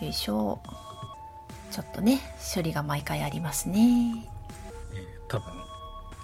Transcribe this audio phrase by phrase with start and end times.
[0.00, 0.60] よいしょ。
[1.70, 2.20] ちょっとね、
[2.54, 4.26] 処理が毎回ありますね。
[4.94, 5.52] えー多分、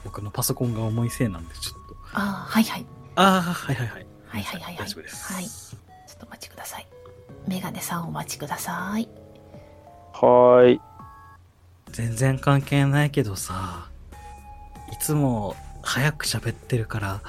[0.04, 1.96] 僕のパソコンが重いせいなんで、ちょっと。
[2.12, 2.86] ああ、はいはい。
[3.16, 4.06] ああ、はいはいはい。
[4.28, 4.86] はいはいはいはい。
[4.86, 5.32] 大丈夫です。
[5.32, 5.44] はい。
[5.44, 6.86] ちょっとお待ちください。
[7.48, 9.08] メガネさんお待ちください。
[10.12, 10.80] はーい。
[11.90, 13.88] 全然関係ないけどさ、
[14.92, 17.20] いつも早く喋ってるから、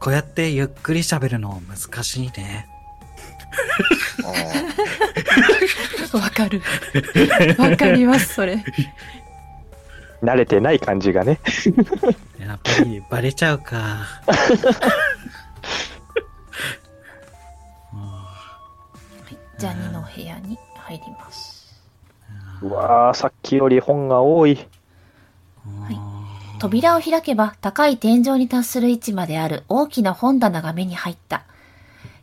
[0.00, 2.66] こうやってゆっくり喋るの難しいね。
[6.12, 6.62] わかる。
[7.58, 8.64] わかります、それ。
[10.22, 11.40] 慣れてない感じがね。
[12.38, 14.06] やっぱりバレちゃうか。
[19.58, 21.82] じゃあ2の部屋に入ります。
[22.62, 24.58] うわー、さっきより本が多い。
[26.60, 31.44] 扉を開けば高い天井に達する位置まである大きな本棚が目に入った。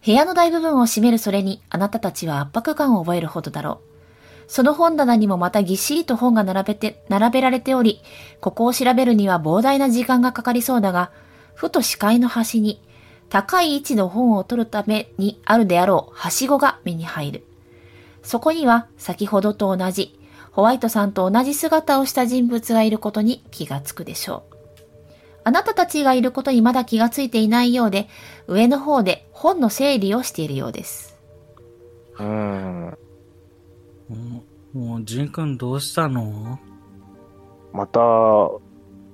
[0.06, 3.96] 部屋の大部分を占めるそれにあなたたちは圧迫感を覚えるほどだろう。
[4.48, 8.02] その本棚にもまたぎっしりと本が並べて、並べられており、
[8.40, 11.12] ここを調べるには膨大な時間がかかりそうだが、
[11.56, 12.80] ふと視界の端に
[13.30, 17.44] 高い位置の本を取るためにあるであろうはしごが目に入る。
[18.22, 20.20] そこには先ほどと同じ、
[20.52, 24.55] ホワイトさんと同じ姿をした人物がいることに気がつくでしょう。
[25.46, 28.08] あなたたちがいることにまだ気がついていないようで、
[28.48, 31.16] 上の方で本の整理をしているようです。
[32.18, 32.98] うーん。
[34.74, 36.60] もう、ジンくんどうしたの？
[37.72, 38.62] また、お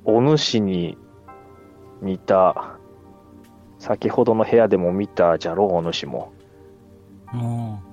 [0.05, 0.97] 主に
[2.01, 2.77] 似た、
[3.77, 6.31] 先ほどの部屋でも見たじゃろう、お主も。
[7.33, 7.83] も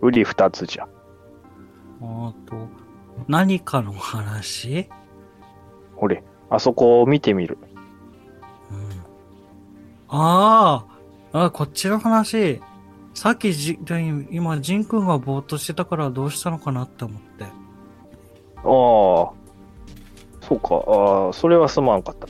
[0.00, 0.84] うり二つじゃ。
[0.84, 0.88] う、
[2.00, 2.68] あと、
[3.28, 4.88] 何かの話？
[5.96, 7.58] ほれ、あそこを見てみる。
[10.08, 10.84] あ
[11.32, 12.62] あ、あ、こっちの話。
[13.14, 17.44] さっきじ、で今、ジンくんがぼーっとしてたからどうしたのかなって思って。
[17.44, 17.48] あ
[18.60, 22.26] あ、そうか、ああ、それはすまんかった。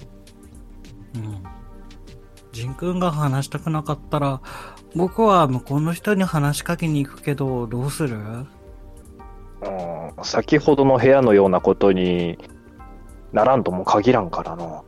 [1.14, 1.42] うん。
[2.52, 4.40] ジンくんが話したくなかったら、
[4.96, 8.16] 僕は向こうの人に話しかけに行くけど、どうする？
[8.16, 8.46] うん、
[10.24, 12.38] 先ほどの部屋のようなことに
[13.32, 14.82] ならんとも限らんからな。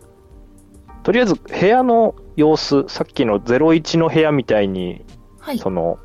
[1.02, 5.04] とりあえず部屋の様子、さっきの01の部屋みたいに、
[5.38, 5.58] はい。
[5.58, 5.98] その、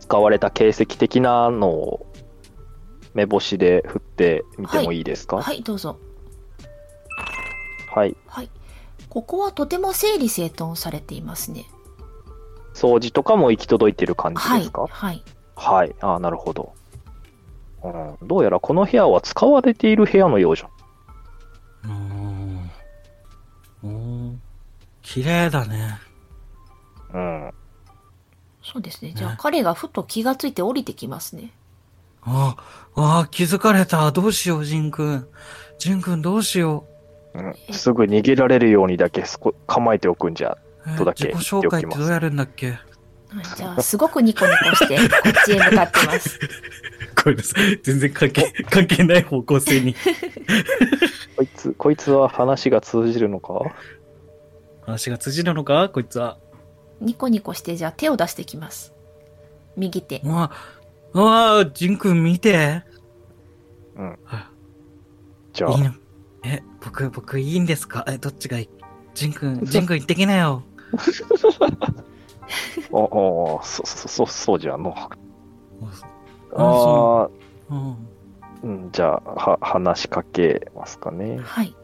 [0.00, 2.06] 使われた形跡的なのを
[3.14, 5.40] 目星で振ってみてもいいですか？
[5.42, 5.98] はい、どうぞ。
[7.92, 8.16] はい。
[8.26, 8.50] はい。
[9.08, 11.64] ここはとても整理整頓されていますね。
[12.74, 14.86] 掃除とかも行き届いてる感じはいですか？
[14.86, 15.22] はい。
[15.56, 15.94] はい。
[16.00, 16.74] ああ、なるほど。
[17.82, 20.68] うん、どうやらこの部屋は使われている部屋のようじゃ。
[21.84, 22.70] うーん。
[23.82, 24.34] おー
[25.02, 25.98] 綺麗だね。
[27.12, 27.52] うん。
[28.62, 29.12] そうですね。
[29.14, 31.52] じゃあ彼がふと気がついて降りてきますね。
[32.22, 32.56] あ、
[32.96, 34.10] あ、気づかれた。
[34.10, 35.28] どうしよう、ジンくん。
[35.78, 36.84] ジンくんどうしよ
[37.34, 39.22] うん、すぐ逃げられるようにだけ
[39.66, 40.56] 構えておくんじゃ。
[40.96, 41.28] とだけ？
[41.28, 42.70] 自己紹介ってどうやるんだっけ？
[42.70, 42.78] はい、
[43.56, 46.38] じゃあ、すごくニコニコして、こっちへ向かってます。
[47.24, 47.80] ごめんなさい。
[47.82, 49.94] 全然関係、 関係ない方向性に。
[51.36, 53.54] こいつ、こいつは話が通じるのか？
[54.86, 55.88] 話が通じるのか？
[55.88, 56.38] こいつは。
[57.00, 58.94] ニコニコして、じゃあ手を出してきます。
[59.76, 60.20] 右手。
[60.24, 60.50] うわ、
[61.12, 62.82] うわ、ジンくん見て。
[63.96, 64.50] うんあ。
[65.52, 65.92] じゃあいい、の
[66.44, 68.04] え、僕、僕いいんですか？
[68.08, 68.68] え、どっちがいい？
[69.14, 70.62] ジンくん、 ジンくん行ってきなよ。
[72.90, 74.94] おおそ、そ、そ、そうじゃの。
[74.96, 75.10] あ
[76.52, 77.30] そ
[77.70, 77.96] あ、うん。
[78.62, 81.38] うん、じゃあ、は、話しかけますかね。
[81.42, 81.74] はい。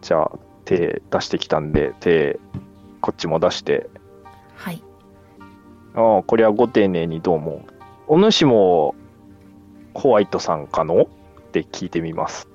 [0.00, 0.32] じゃあ、
[0.64, 2.38] 手出してきたんで、手、
[3.00, 3.88] こっちも出して。
[4.54, 4.82] はい。
[5.94, 7.62] ああ、これはご丁寧にどうも。
[8.06, 8.94] お主も、
[9.94, 11.02] ホワイトさんかの？
[11.02, 11.06] っ
[11.52, 12.48] て聞いてみます。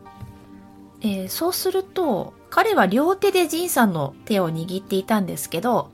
[1.02, 5.92] えーそうすると、彼は両手でジンさんの手を握っていたんですけど、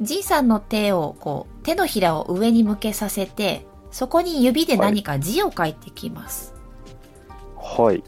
[0.00, 6.54] ジンさんの手を、こう、手のひらを上に向けさせて、そこに指で何か字を書いてきます。
[7.56, 8.02] はい。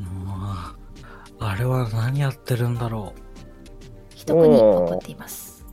[0.00, 0.74] うわ
[1.38, 3.12] あれは何やってるんだろ
[4.14, 5.64] 一句に送っています。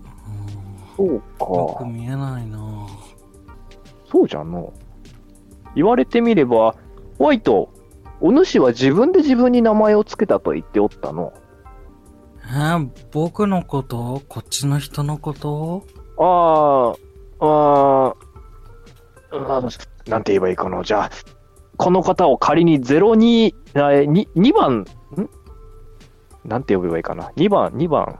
[0.97, 1.01] う。
[1.01, 1.85] うんそうよくか。
[1.85, 2.87] 見えないな
[4.11, 4.73] そうじゃの。
[5.75, 6.75] 言われてみれば、
[7.17, 7.69] ホワイト、
[8.21, 11.33] お主は自分で自分に名前を付けたと言っておったの。
[12.49, 14.23] えー僕のこと？
[14.27, 15.85] こっちの人のこと？
[16.17, 16.93] あ
[17.39, 18.15] あ、あ
[19.31, 19.61] あ、
[20.09, 20.83] なんて言えばいいかな。
[20.83, 21.11] じゃあ、
[21.77, 24.85] この方を仮に02、あに2番、ん？
[26.43, 27.31] なんて呼べばいいかな。
[27.35, 28.19] 2番、2番、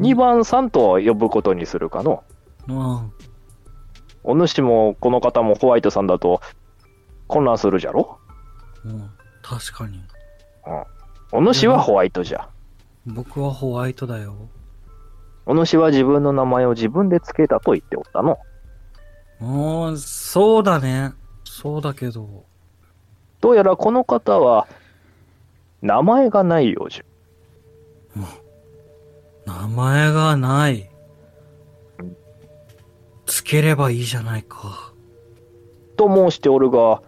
[0.00, 2.24] 2番さんと呼ぶことにするかの？
[2.68, 3.12] うん。
[4.24, 6.40] お主もこの方もホワイトさんだと
[7.26, 8.18] 混乱するじゃろ？
[8.84, 9.10] うん、
[9.42, 10.02] 確かに。
[11.32, 12.48] お主はホワイトじゃ。
[13.08, 14.48] 僕はホワイトだよ。
[15.46, 18.38] お主は自分の名前を自分で付けたと言っておったの。
[19.40, 21.12] もう、そうだね。
[21.44, 22.44] そうだけど。
[23.40, 24.66] どうやらこの方は、
[25.80, 27.04] 名前がないようじゃ。
[29.46, 30.90] 名前がない。
[33.24, 34.92] つければいいじゃないか。
[35.96, 37.02] と申しておるが、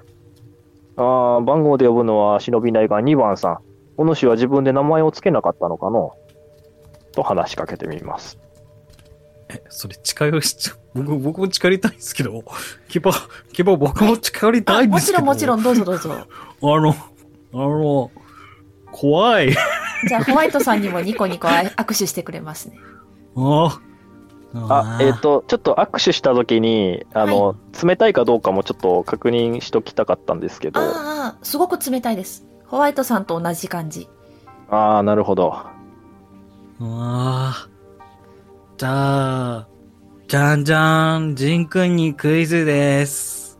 [0.97, 3.70] あー番号で呼ぶのは忍びないが2番さん。
[4.01, 6.15] お主は自分で名前を付けなかったのかの？
[7.13, 8.39] と話しかけてみます。
[9.51, 12.43] え、それ近寄りしちゃ、僕、僕も近寄りたいんですけど。
[12.89, 13.13] キバ、
[13.53, 15.19] キバ僕も近寄りたいんですけど。
[15.19, 16.13] ろんもちろん、どうぞどうぞ。
[16.15, 16.27] あ
[16.63, 16.95] の、
[17.53, 18.11] あの、
[18.91, 19.53] 怖い。
[20.09, 22.79] じゃあ、ホワイトさんにもニコニコ握手してくれますね。
[23.37, 23.81] あ
[24.55, 27.55] あ、えっ、と、ちょっと握手した時に、あの、
[27.85, 30.81] 冷たいかどうかもちょっと確認しときたかったんですけど。
[30.81, 32.47] ああ、すごく冷たいです。
[32.71, 34.09] ホワイトさんと同じ感じ。
[34.71, 35.57] ああ、なるほど。
[36.79, 37.69] うわあ。
[38.79, 39.67] じゃあ、
[40.29, 43.59] じゃんじゃん、ジンくんにクイズです。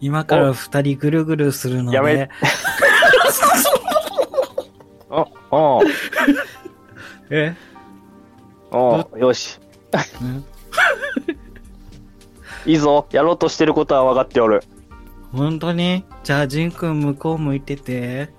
[0.00, 1.96] 今から二人ぐるぐるするので。
[1.96, 2.30] やめ
[5.10, 5.80] あ、 あ
[7.30, 7.56] え？
[8.70, 9.58] あ、あよし。
[10.22, 10.44] ん？
[12.70, 13.08] いいぞ。
[13.10, 14.62] やろうとしてることは分かっておる。
[15.32, 16.04] 本当に？
[16.24, 18.30] じゃあ、ジンくん向こう向いてて。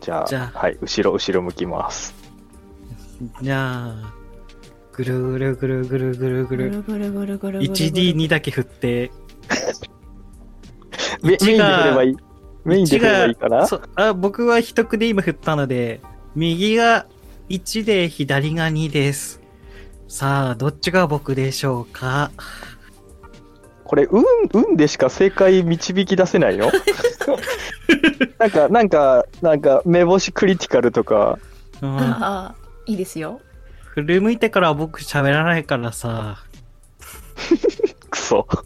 [0.00, 2.12] じゃあ、じゃあはい、後ろ、後ろ向きます。
[3.40, 4.12] じゃあ、
[4.92, 6.70] ぐるぐるぐるぐるぐるぐる。
[6.70, 7.72] ぐるぐるぐるぐるぐる。
[7.72, 9.12] 1D2 だけ振って。
[11.22, 12.16] メメインで振ればいい？
[12.64, 13.68] メインで振ればいいかな？
[13.94, 16.00] あ僕は一区で今振ったので、
[16.34, 17.06] 右が
[17.48, 19.40] 1で左が2です。
[20.08, 22.32] さあ、どっちが僕でしょうか？
[23.84, 26.70] これ、運、運でしか正解導き出せないの
[28.38, 31.38] なんか、なんか、なんか、目星クリティカルとか、
[31.80, 31.98] うん。
[31.98, 32.54] ああ、
[32.86, 33.40] いいですよ。
[33.94, 36.38] 振り向いてからは僕喋らないからさ。
[38.10, 38.46] クソ。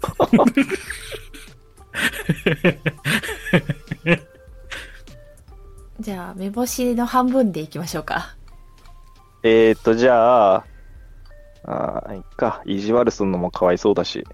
[5.99, 8.37] じゃあ、目星の半分でいきましょうか。
[9.43, 10.65] えーっと、じゃあ、
[11.65, 14.27] あーいっか、意地悪すんのもかわいそうだし、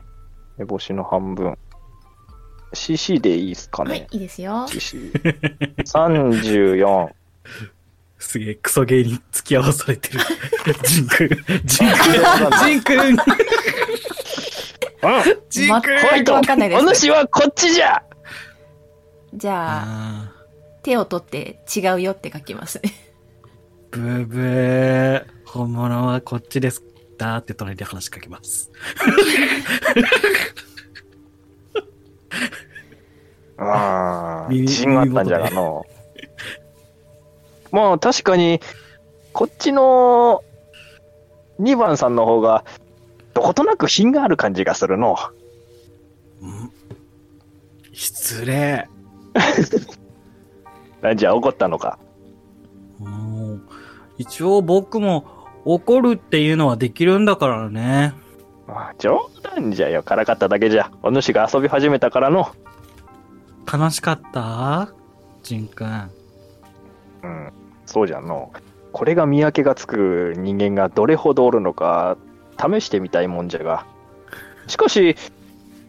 [0.58, 1.56] 目星の半分。
[2.74, 4.06] CC でいいっすかはいね、。
[4.10, 4.66] いいですよ。
[4.68, 5.12] CC。
[5.84, 7.10] 34。
[8.18, 10.20] すげえクソ芸に付き合わされてる。
[10.84, 11.28] ジンくん。
[11.28, 12.64] ジンくん。
[12.64, 12.98] ジンくん。
[13.00, 13.16] うん
[15.50, 15.98] ジンくん。
[16.14, 18.02] 全くわかんないですお主はこっちじゃ
[19.34, 20.32] じゃあ、あ
[20.82, 22.92] 手を取って違うよって書きますね。
[23.90, 25.24] ーブーブー。
[25.44, 26.82] 本物はこっちです。
[27.22, 28.72] だーって隣で話しかけます。
[33.58, 35.86] ああ、耳自信があったんじゃがの。
[37.70, 38.60] まあ確かに、
[39.32, 40.42] こっちの
[41.60, 42.64] 2番さんの方が、
[43.34, 45.16] どことなく品がある感じがするの。
[46.40, 46.72] うん
[47.92, 48.88] 失礼。
[51.14, 52.00] じゃ怒ったのか。
[53.00, 53.62] うん
[54.18, 58.14] 一応僕も怒るっていうのはできるんだからね。
[58.68, 60.90] あ冗談じゃよ、からかっただけじゃ。
[61.02, 62.48] お主が遊び始めたからの。
[63.72, 64.92] 悲しかった？
[65.42, 66.10] ジンくん。
[67.22, 67.52] うん、
[67.86, 68.52] そうじゃんの。
[68.92, 72.16] これが見分けがつく人間がどれほどおるのか、
[72.58, 73.86] 試してみたいもんじゃが。
[74.66, 75.16] しかし、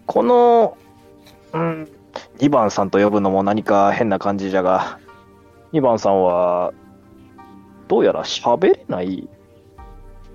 [0.05, 0.77] この、
[1.53, 1.89] うん、
[2.37, 4.99] 2番さんと呼ぶのも何か変な感じじゃが、
[5.73, 6.73] 2番さんは、
[7.87, 9.27] どうやら喋れない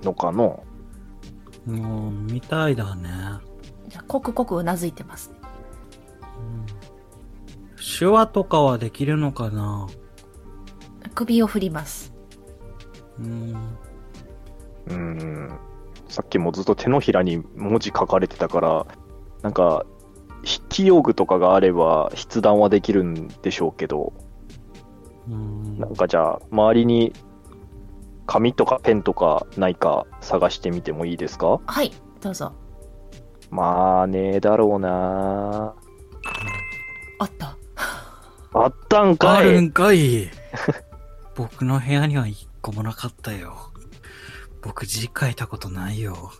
[0.03, 0.65] のかの？
[1.67, 3.09] もう、みたいだね。
[3.89, 5.37] じゃあ、コクコクうなずいてますね。
[6.39, 6.67] うん
[7.99, 9.89] 手話とかはできるのかな？
[11.15, 12.13] 首を振ります。
[13.19, 13.77] うん。
[14.89, 15.59] うん、
[16.09, 18.87] さっきもずっと手のひらに文字書かれてたから、
[19.43, 19.85] なんか、
[20.45, 24.13] 筆記用具とかがあれば筆談はできるんでしょうけど、
[25.29, 27.13] うんなんかじゃあ、周りに
[28.29, 31.61] 紙とかペンとかないか探してみてもいいですか？
[31.67, 32.53] はい、どうぞ。
[33.51, 35.75] まあねえだろうな
[37.19, 37.57] あった。
[38.53, 39.51] あったんあかい？
[39.53, 40.31] るんかい。
[41.35, 43.57] 僕の部屋には一個もなかったよ。
[44.61, 46.31] 僕字書いたことないよ。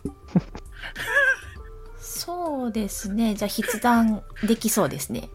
[1.99, 3.33] そうですね。
[3.33, 5.29] じゃあ、筆談できそうですね。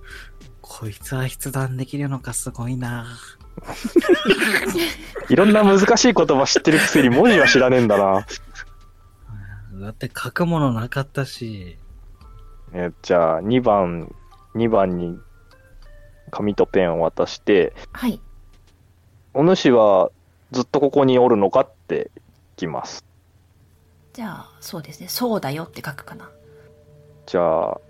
[0.61, 3.07] こいつは筆談できるのかすごいな。
[5.29, 8.27] いろんな難しい言葉知ってるくせに文字は知らねえんだな。
[9.81, 11.79] だって書くものなかったし。
[12.73, 14.15] えじゃあ、2番、
[14.55, 15.19] 2番に
[16.31, 18.21] 紙とペンを渡して、はい。
[19.33, 20.11] お主は
[20.53, 22.11] ずっとここにおるのかって
[22.57, 23.05] 聞きます。
[24.13, 25.09] じゃあ、そうですね。
[25.09, 26.31] そうだよって書くかな。
[27.27, 27.81] じゃあ、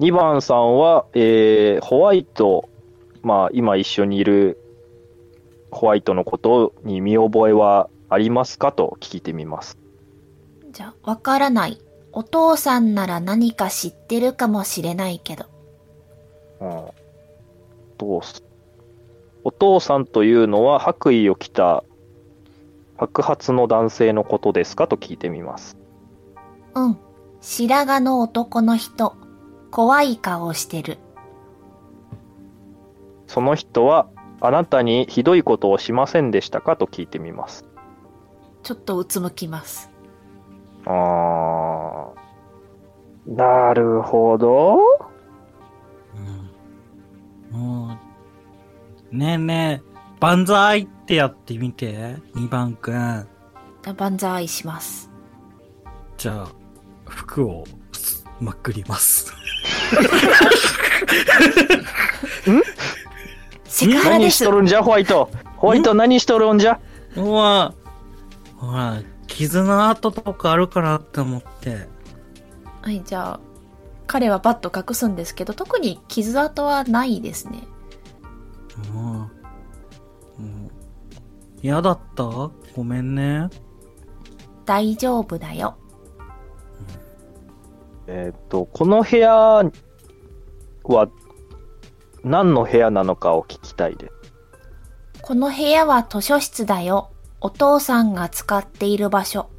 [0.00, 2.68] 2番さんは、えーホワイト、
[3.22, 4.58] まあ、今一緒にいる
[5.70, 9.78] ホワイトのことに見覚えはありますかと聞いてみます。
[10.70, 11.78] じゃあ、わからない。
[12.12, 15.44] お父さんなら何か知ってるかもしれないけど。
[16.60, 16.84] うん、
[17.98, 18.42] どうす
[19.44, 21.84] お父さんというのは白衣を着た
[22.96, 25.76] 白髪の男性のことですかと聞いてみます。
[26.74, 26.98] うん。
[27.40, 29.14] 白髪の男の人。
[29.70, 30.98] 怖い顔してる。
[33.28, 34.08] その人は
[34.40, 36.76] あなたにひどいことをしませんでしたか？
[36.76, 37.64] と聞いてみます。
[38.64, 39.90] ちょっとうつむきます。
[40.86, 42.08] あー
[43.36, 44.78] なるほど。
[47.52, 47.60] うん。
[47.60, 47.98] も
[49.12, 53.26] う、ねえねえ、万歳ってやってみて、2番くん。
[53.82, 55.10] じゃあ、万歳します。
[56.16, 56.48] じゃあ、
[57.06, 57.64] 服を
[58.40, 59.30] まくります。
[63.78, 64.50] セクハラです何しと。
[64.50, 65.30] るんじゃ、ホワイト。
[65.56, 66.80] ホワイト何しとるんじゃ？
[67.14, 67.74] うわ、
[68.56, 71.86] ほら、傷の跡とかあるかなって思って。
[72.82, 73.40] はい、じゃあ、
[74.08, 77.62] 彼はバッと隠すんですけど、特に傷跡はないですね。
[78.92, 79.20] うん。
[79.20, 80.70] うん
[81.62, 82.24] 嫌だった？
[82.74, 83.48] ごめんね。
[84.64, 85.76] 大丈夫だよ。
[88.08, 89.34] えーっと、この部屋
[90.82, 91.08] は
[92.24, 94.12] 何の部屋なのかを聞きたいです。
[95.22, 97.10] この部屋は図書室だよ。
[97.40, 99.50] お父さんが使っている場所。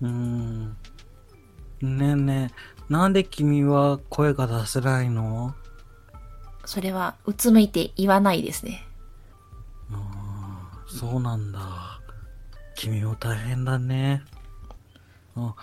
[0.00, 0.68] うーん。
[0.68, 0.76] ね
[1.80, 5.54] えねえ、なんで君は声が出せないの？
[6.64, 8.84] それは、うつむいて言わないですね。
[10.86, 12.00] そうなんだ。
[12.74, 14.22] 君も大変だね。
[15.36, 15.54] あ、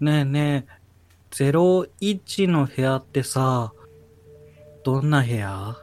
[0.00, 3.72] ねえねえ、01の部屋ってさ、
[4.82, 5.76] どんな部屋？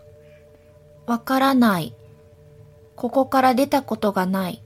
[1.05, 1.95] わからない。
[2.95, 4.63] ここから出たことがない。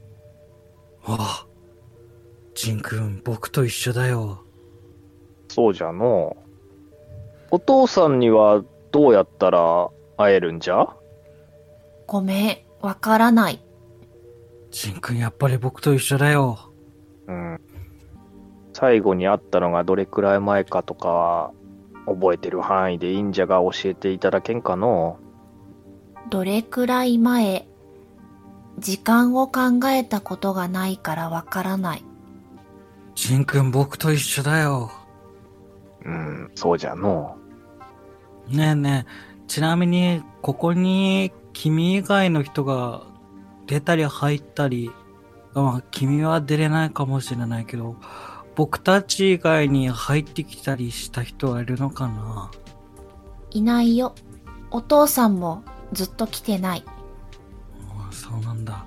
[1.06, 1.46] あ、
[2.56, 4.44] ジンくん、僕と一緒だよ。
[5.50, 6.44] そうじゃのう。
[7.52, 10.88] お父さんにはどうやったら会えるんじゃ？
[12.08, 13.62] ごめん、わからない。
[14.72, 16.58] ジンくん、やっぱり僕と一緒だよ。
[17.28, 17.62] うん。
[18.74, 21.52] 最後に会ったのがどれくらい前かとかは
[22.06, 25.18] 覚えてる範囲でいいんじゃが教えていただけんかの？
[26.30, 27.68] どれくらい前
[28.80, 32.06] 時間を考えたことがないからわからない。
[33.16, 34.92] ジンくん、僕と一緒だよ。
[36.04, 37.38] うん、そうじゃの
[38.48, 43.04] ねえねえ、ちなみに、ここに、君以外の人が
[43.68, 44.90] 出たり入ったり、
[45.54, 47.98] まあ、君は出れないかもしれないけど、
[48.56, 52.52] 僕たち以外に入ってきたりした人はいるのかな？
[53.52, 54.14] いないよ。
[54.72, 56.84] お父さんもずっと来てない。
[58.06, 58.86] うんそうなんだ。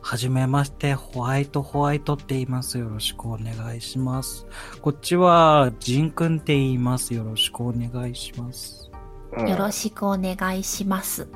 [0.00, 2.76] はじめまして、ホワイトホワイトって言います。
[2.76, 4.46] よろしくお願いします。
[4.80, 7.14] こっちは、ジンくんって言います。
[7.14, 8.90] よろしくお願いします。
[9.36, 11.28] うんよろしくお願いします。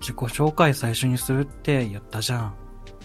[0.00, 2.54] 自己紹介最初にするって言ったじゃん。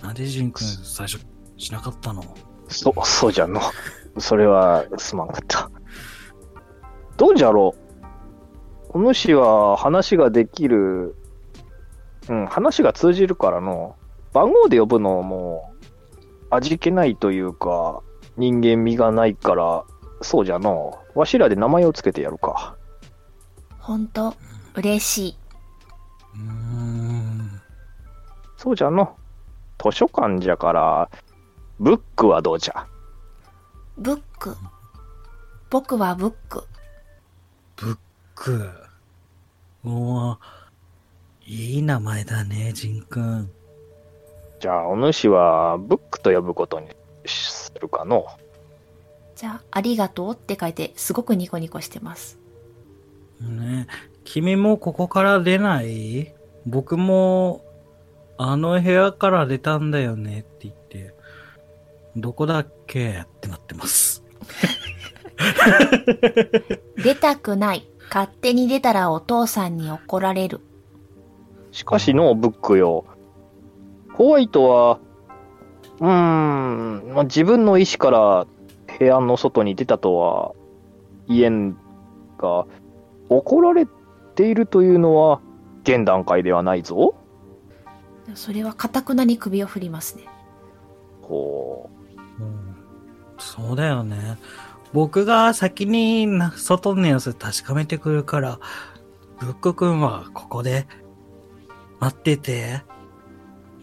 [0.01, 1.23] なんでジンくん最初
[1.57, 2.23] しなかったの？
[2.67, 3.61] そ、そうじゃの。
[4.17, 5.69] それはすまんかった。
[7.17, 7.75] どうじゃろ
[8.93, 11.15] うお主は話ができる、
[12.29, 13.95] うん、話が通じるからの、
[14.33, 15.73] 番号で呼ぶのも
[16.49, 18.01] 味気ないというか、
[18.37, 19.83] 人間味がないから、
[20.21, 20.99] そうじゃの。
[21.15, 22.75] わしらで名前をつけてやるか。
[23.79, 24.35] ほんと、
[24.75, 25.37] 嬉しい。
[26.35, 27.61] うーん。
[28.55, 29.15] そうじゃの。
[29.83, 31.09] 図書館じゃから、
[31.79, 32.87] ブックはどうじゃ？
[33.97, 34.55] ブック。
[35.69, 36.63] 僕はブック。
[37.75, 37.97] ブッ
[38.35, 38.69] ク。
[39.83, 40.37] おー、
[41.45, 43.51] いい名前だね、ジンくん。
[44.59, 46.87] じゃあ、お主はブックと呼ぶことに
[47.25, 48.25] するかの？
[49.35, 52.39] じゃあ、ありがとうって書いて、すごくニコニコしてます。
[53.39, 53.85] ね
[54.23, 56.33] 君もここから出ない？
[56.65, 57.63] 僕も、
[58.39, 60.76] あの部屋から出たんだよねって言って、
[62.19, 64.23] どこだっけってなってます。
[66.97, 67.87] 出たくない。
[68.09, 70.61] 勝手に出たらお父さんに怒られる。
[71.71, 73.05] しかしの、ブックよ。
[74.13, 74.99] ホワイトは、
[75.99, 78.47] うーん、まあ、自分の意思から
[78.97, 80.53] 部屋の外に出たとは
[81.27, 81.75] イエン
[82.37, 82.65] が
[83.29, 83.87] 怒られ
[84.35, 85.41] ているというのは
[85.83, 87.15] 現段階ではないぞ。
[88.33, 90.23] それはかたくなに首を振りますね。
[91.21, 91.96] ほうん
[93.37, 94.37] そうだよね。
[94.93, 98.59] 僕が先にな外の様子確かめてくるから、
[99.39, 100.87] ブック君はここで
[101.99, 102.81] 待ってて。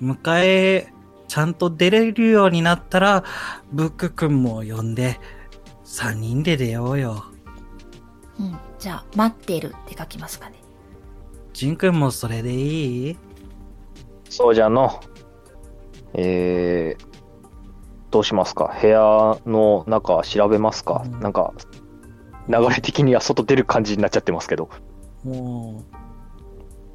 [0.03, 0.93] 迎え、
[1.29, 3.25] ちゃんと出れるようになったら、
[3.73, 5.21] ブック君も呼んで、
[5.85, 7.25] 三人で出ようよ。
[8.41, 8.59] うん。
[8.79, 10.57] じゃあ、待ってるって書きますかね。
[11.53, 13.13] ジン君もそれでいい？
[13.13, 13.17] う
[14.29, 15.01] そうじゃの。
[16.15, 17.14] えー、
[18.15, 18.73] どうしますか？
[18.81, 21.19] 部屋の中調べますか、うん。
[21.19, 21.53] なんか、
[22.49, 24.71] 流れ的には外出る感じになっちゃってますけど。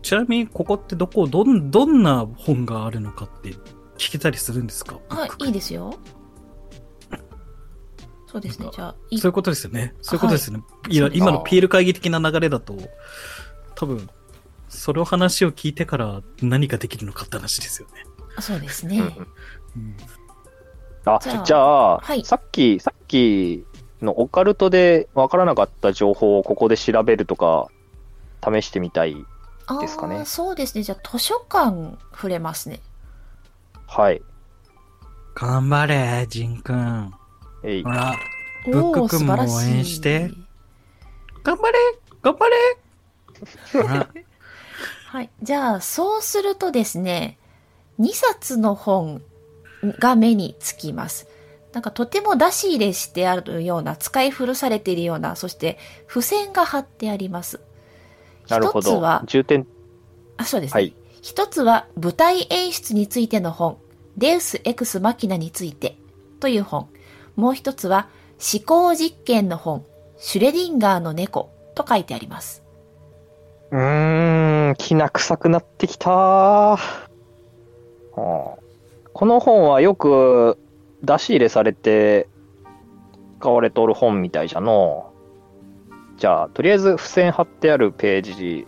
[0.01, 3.49] ちなみにここってどこ、どん、どんな本があるのかって
[3.97, 4.97] 聞けたりするんですか？
[5.09, 5.93] はい、いいですよ。
[8.27, 8.69] そうですね。
[8.73, 9.93] じゃあ、いそういうことですよね。
[9.99, 10.63] そういうことですよね。
[10.87, 10.95] い。
[10.95, 11.19] やそうです。
[11.19, 12.77] 今の PL 会議的な流れだと、
[13.75, 14.09] 多分、
[14.69, 18.05] それを話を聞いてから何ができるのかって話ですよね。
[18.37, 19.01] あそうですね。
[19.75, 19.97] うん
[21.15, 23.65] あ、じゃあじゃあ、はいさっき、さっき
[24.01, 27.67] のオカルトで分からなかった情報をここで調べるとか、
[28.43, 29.15] 試してみたい。
[29.67, 30.83] あですかねーそうですね。
[30.83, 32.79] じゃあ、図書館触れますね。
[33.87, 34.21] はい。
[35.35, 37.13] 頑張れ、ジンくん。
[37.63, 37.89] えいほ。
[37.89, 38.15] ら、
[38.67, 40.31] おブックー君も応援して
[41.43, 41.79] 頑張れ
[42.21, 42.55] 頑張れ
[43.81, 44.07] ほら、
[45.07, 45.29] はい。
[45.41, 47.37] じゃあ、そうするとですね、
[47.99, 49.21] 2冊の本
[49.83, 51.27] が目につきます。
[51.73, 57.59] なんかとても出し入れしてあるような、使い古されているような、そして付箋が貼ってあります。
[58.47, 59.67] なるほど一つは。、重点、
[60.37, 60.81] あ、そうですね。
[60.81, 63.77] はい一つは舞台演出についての本、
[64.17, 65.97] デウス・エクス・マキナについて
[66.39, 66.87] という本。
[67.35, 68.07] もう一つは
[68.53, 69.85] 思考実験の本、
[70.17, 72.63] シュレディンガーの猫と書いてあります。
[73.71, 76.79] うーん、きな臭くなってきたは
[78.15, 78.55] あ
[79.13, 80.57] この本はよく
[81.03, 82.29] 出し入れされて
[83.39, 85.13] 使われとる本みたいじゃの
[86.17, 88.67] じゃあ、とりあえず付箋貼ってあるページ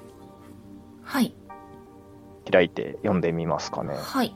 [1.03, 1.35] はい。
[2.49, 3.93] 開いて読んでみますかね。
[3.93, 4.33] はい。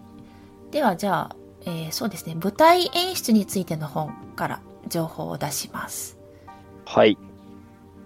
[0.72, 6.20] では、じゃあ、えーそうですね、舞台演出についての本から情報を出します。
[6.86, 7.18] はい。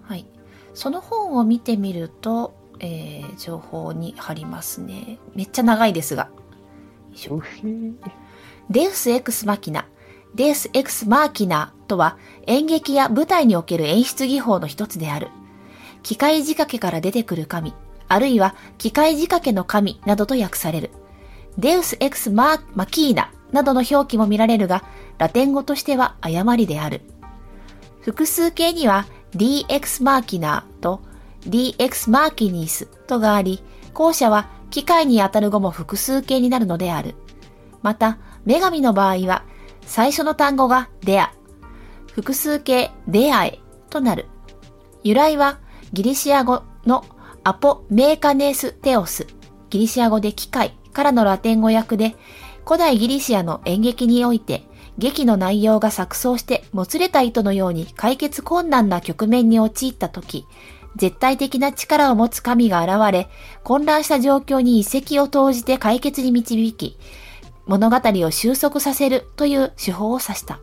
[0.02, 0.26] はい。
[0.74, 5.18] その本を見てみると、えー情報に貼りますね。
[5.34, 6.30] めっちゃ長いですが。
[8.70, 9.86] デウス・エクス・マキナ。
[10.34, 15.28] デウス・エクス・マーキナとは演劇や舞台における演出技法の一つである。
[16.02, 17.74] 機械仕掛けから出てくる神、
[18.08, 20.90] あるいは機械仕掛けの神などと訳される。
[21.58, 24.84] デウス・エクス・マーマキーナなどの表記も見られるが、
[25.18, 27.02] ラテン語としては誤りである。
[28.02, 31.02] 複数形には DX マーキナーと
[31.46, 37.14] DX マーキニースとがあり、後者は機械に当たる語も複数形になるのである。
[37.82, 39.44] また、女神の場合は、
[39.82, 41.32] 最初の単語がデア、
[42.12, 44.26] 複数形デアエとなる。
[45.02, 45.58] 由来は
[45.92, 47.04] ギリシア語の
[47.42, 49.26] アポメーカネーステオス、
[49.70, 52.14] ギリシア語で機械からのラテン語訳で、
[52.66, 54.64] 古代ギリシアの演劇において、
[54.98, 60.46] 劇の内容が錯綜してもつれた糸のように解決困難な局面に陥った時、
[60.96, 63.28] 絶対的な力を持つ神が現れ、
[63.62, 66.98] 混乱した状況に一石を投じて解決に導き、
[67.66, 70.60] 物語を収束させるという手法を指した。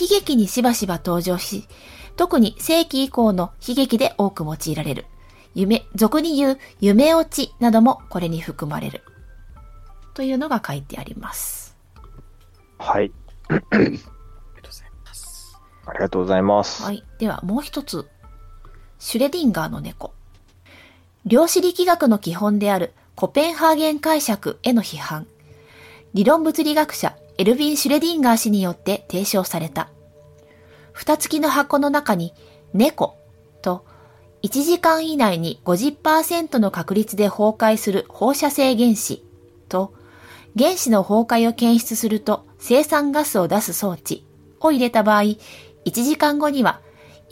[0.00, 1.68] 悲劇にしばしば登場し、
[2.16, 5.06] 特に世紀以降の悲劇で多く用いられる。
[5.54, 9.02] 夢、俗に言う夢落ちなどもこれに含まれる。
[10.14, 11.76] というのが書いてあります。
[12.78, 13.12] はい。
[13.48, 13.98] ありが
[14.62, 15.58] とうございます。
[15.84, 16.82] ありがとうございます。
[16.82, 17.04] はい。
[17.18, 18.08] ではもう一つ。
[19.04, 20.12] シュレディンガーの猫。
[21.26, 25.26] 量子力学の基本であるコペンハーゲン解釈への批判。
[26.14, 29.88] 理論物理学者エルヴィン・シュレディンガー氏によって提唱された。
[30.92, 32.32] 蓋付きの箱の中に
[32.74, 33.16] 猫
[33.60, 33.84] と
[34.44, 39.24] 1時間以内に50%の確率で崩壊する放射性原子
[39.68, 39.92] と
[40.56, 44.24] 原子の崩壊を検出すると生産ガスを出す装置
[44.60, 45.38] を入れた場合、1
[45.90, 46.80] 時間後には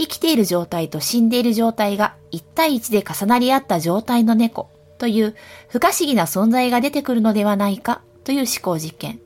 [0.00, 5.36] 生きている状態と死んでいる状態が1対1で重なり合った状態の猫という
[5.68, 9.20] 不可思議な存在が出てくるのではないかという思考実験。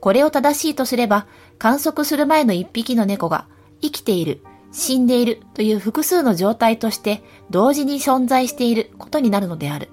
[0.00, 1.26] これを正しいとすれば、
[1.58, 3.46] 観測する前の1匹の猫が
[3.82, 4.40] 生きている、
[4.72, 9.90] 死んでいるという複数の状態として同時に存在していることになるのである。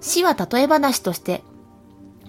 [0.00, 1.42] 死は例え話として、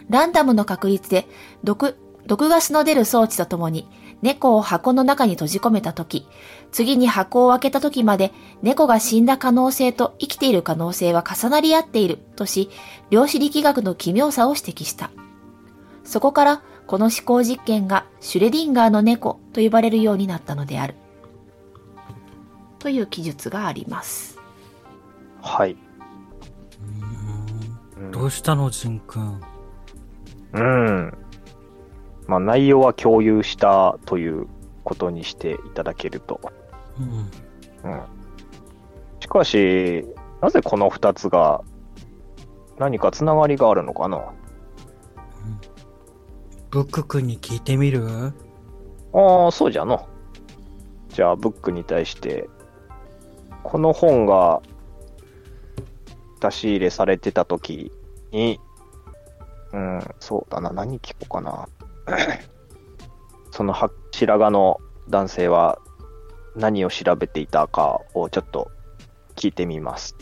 [0.10, 1.28] ランダムの確率で
[1.63, 3.88] 毒、毒ガスの出る装置とともに
[4.21, 6.28] 猫を箱の中に閉じ込めたとき、
[6.75, 12.69] 次に箱を開けた時まで猫が死んだ可能性と生きている可能性は重なり合っているとし、
[13.09, 15.09] 量子力学の奇妙さを指摘した。
[16.03, 20.95] そこからこの思考実験がシュレディンガーの猫と呼ばれるようになったのである。
[22.79, 24.38] という記述があります。
[25.41, 25.77] はい。
[27.97, 29.41] うんどうしたの、ジンくん。
[30.51, 31.17] うん。
[32.27, 34.47] まあ、内容は共有したという
[34.83, 36.41] ことにしていただけると。
[36.99, 37.91] うん。
[37.91, 38.01] うん。
[39.19, 40.05] しかし、
[40.41, 41.62] なぜこの二つが
[42.77, 44.34] 何かつながりがあるのかな？
[46.69, 48.34] ブックくんに聞いてみる？
[49.13, 50.08] ああ、そうじゃの。
[51.10, 52.49] じゃあ、ブックに対して、
[53.63, 54.62] この本が
[56.41, 57.91] 出し入れされてた時
[58.31, 58.60] に、
[59.71, 61.67] うん、そうだな、何聞こうかな。
[63.51, 64.79] そのは白髪の
[65.10, 65.79] 男性は
[66.56, 68.72] 何を調べていたかをちょっと
[69.36, 70.15] 聞いてみます。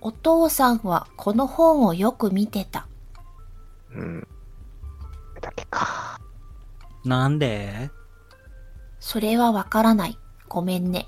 [0.00, 2.88] お父さんはこの本をよく見てた。
[3.94, 4.26] うん。
[5.40, 6.18] だけか。
[7.04, 7.90] なんで？
[8.98, 10.18] それはわからない。
[10.48, 11.06] ごめんね。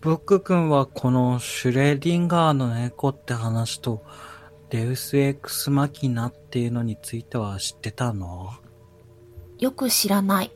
[0.00, 4.04] ブックくんはこのシュレディンガーの猫って話と
[4.68, 8.52] デウスエクスマキナっていうのについては知ってたの？
[9.58, 10.50] よく知らない。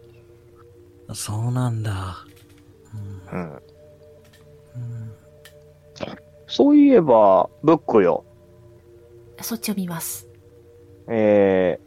[1.14, 2.26] そうなんだ。
[3.32, 3.40] うん。
[3.40, 3.62] うん
[6.50, 8.24] そういえば、ブックよ。
[9.42, 10.26] そっちを見ます。
[11.06, 11.78] え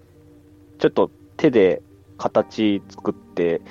[0.78, 1.82] ー、ちょっと手で
[2.20, 3.62] 形作って、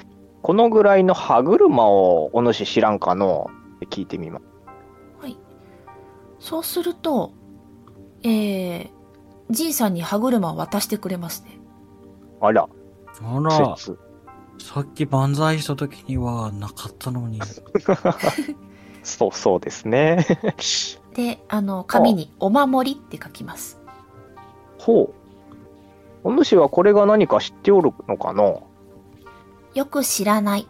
[0.42, 3.48] このぐらいの歯車をお主知らんかの？
[3.76, 4.44] って聞いてみます。
[5.22, 5.38] はい。
[6.40, 7.34] そうすると、
[8.24, 8.90] えー、
[9.50, 11.60] じいさんに歯車を渡してくれますね。
[12.40, 12.68] あら、
[13.22, 13.96] あら、説。
[14.60, 17.40] さっき万歳した時にはなかったのに。
[19.02, 20.26] そうそうですね。
[21.14, 23.80] で、あの、紙にお守りって書きます。
[24.78, 25.14] ほう。
[26.22, 28.62] お主はこれが何か知っておるのかの？
[29.74, 30.68] よく知らない。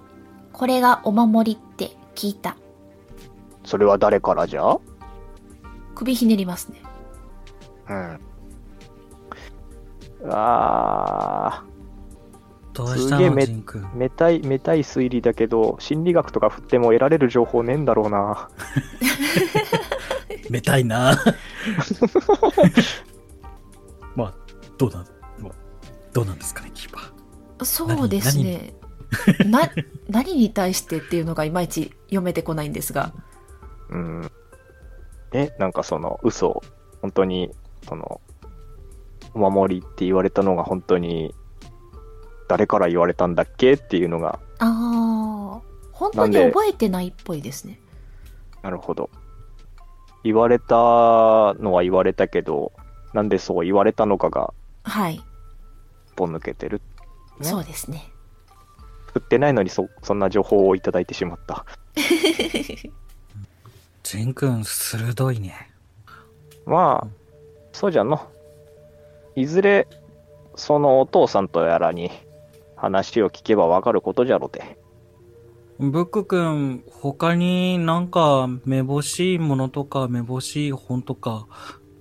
[0.53, 2.57] これがお守りって聞いた。
[3.64, 4.79] それは誰からじゃ？
[5.94, 6.81] 首ひねりますね。
[7.88, 8.20] うん。
[10.31, 11.64] あ
[12.72, 13.96] どうしたの、すげえめジンくんー、。
[13.96, 18.48] めたい、めたい推理だけど、心理学とか振っても得られる情報ねえんだろうな。
[20.50, 21.16] めたいな。
[24.16, 24.35] まあ、
[24.78, 25.06] どうなん、
[25.38, 25.52] まあ
[26.12, 27.64] どうなんですかね、キーパー。
[27.64, 28.74] そうですね。
[29.46, 29.70] な、
[30.09, 33.12] 何に対してっていうのがいまいち読めてこないんですが。
[33.90, 34.30] うん。
[35.33, 36.62] え、なんかその、嘘、
[37.02, 37.50] 本当に、
[37.87, 38.20] その、
[39.35, 41.35] お守りって言われたのが本当に、
[42.50, 45.60] 誰から言われたんだっけっていうのが、ああ、
[45.92, 47.78] 本当に覚えてないっぽいですね。
[48.60, 49.08] なるほど。
[50.24, 52.72] 言われたのは言われたけど、
[53.14, 55.14] なんでそう言われたのかが、はい。
[55.14, 56.82] 一本抜けてる。
[57.38, 58.10] ねそうですね。
[59.12, 61.64] 振ってないのにそ、そんな情報をいただいてしまった。
[64.02, 65.70] ジンくん、鋭いね。
[66.66, 67.08] まあ、
[67.72, 68.28] そうじゃの。
[69.36, 69.86] いずれ、
[70.56, 72.10] そのお父さんとやらに
[72.81, 74.79] 話を聞けばわかることじゃろて。
[75.79, 81.47] ブックくん、他になんか、めぼしいものとか、めぼしい本とか、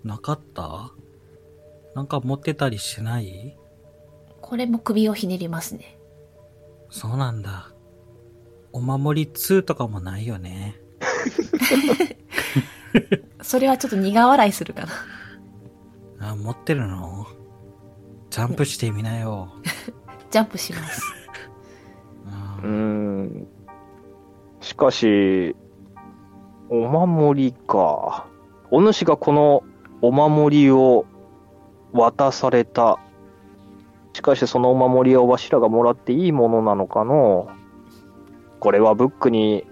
[0.04, 0.92] なかった？
[1.96, 3.58] なんか持ってたりしない？
[4.42, 5.98] これも首をひねりますね。
[6.89, 7.72] そうなんだ。
[8.72, 10.80] お守り2とかもないよね。
[13.42, 14.86] それはちょっと苦笑いするか
[16.20, 16.32] な。
[16.32, 17.28] あ、持ってるの？
[18.30, 19.54] ジャンプしてみなよ。
[20.32, 21.02] ジャンプします。
[22.28, 23.48] あうーん。
[24.62, 25.56] しかし、
[26.70, 28.28] お守りか。
[28.72, 29.63] お主がこの
[30.02, 31.06] お守りを
[31.94, 33.00] 渡された。
[34.13, 37.50] しかしそのお守りをわしらがもらっていいものなのかの
[38.60, 39.65] これはブックに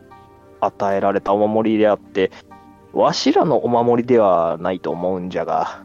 [0.62, 2.32] 与えられたお守りであって、
[2.94, 5.84] わしらのお守りではないと思うんじゃが。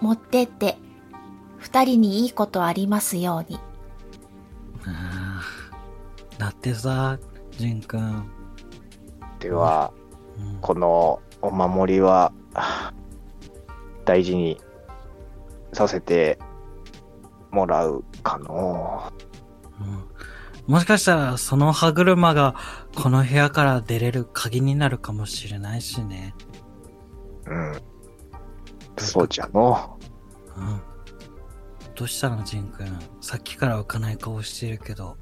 [0.00, 0.76] 持ってって、
[1.64, 3.58] 二人にいいことありますように。
[4.86, 5.40] あ
[6.36, 7.18] だってさ、
[7.52, 8.30] ジンくん。
[9.38, 9.90] では、
[10.38, 12.92] うんこのお守りはあ
[14.04, 14.60] 大事に
[15.72, 16.38] させて
[17.50, 19.10] もらうかの
[19.80, 20.04] うん
[20.66, 22.54] もしかしたら、その歯車が、
[22.94, 26.34] この部屋から出れる鍵になるかもしれないしね。
[27.46, 27.82] うん。
[28.96, 29.98] そうじゃの。
[30.56, 30.93] うん。
[31.94, 32.98] どうしたの、ジンくん。
[33.20, 35.16] さっきから浮かない顔してるけど。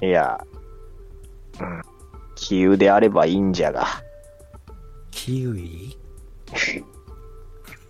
[0.00, 0.40] いや、
[1.60, 1.82] うん。
[2.36, 3.86] 杞憂であればいいんじゃが。
[5.10, 5.98] キウイ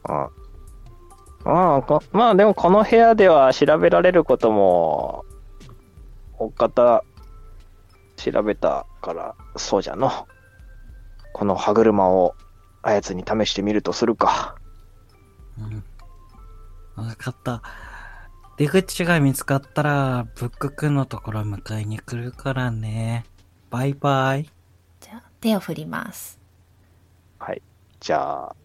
[0.09, 0.29] うん。
[1.45, 5.25] まあ、こまあでもこの部屋では調べられることも、
[6.38, 7.05] お方、
[8.17, 10.11] 調べたから、そうじゃの。
[11.33, 12.35] この歯車を
[12.83, 14.57] あやつに試してみるとするか。
[15.59, 15.85] うん。
[17.03, 17.63] わかった。
[18.57, 23.25] 出口が見つかったら、ブックくんのところ迎えに来るからね。
[23.71, 24.51] バイバイ。
[25.01, 26.39] じゃあ、手を振ります。
[27.39, 27.63] はい。
[28.01, 28.57] じゃあ、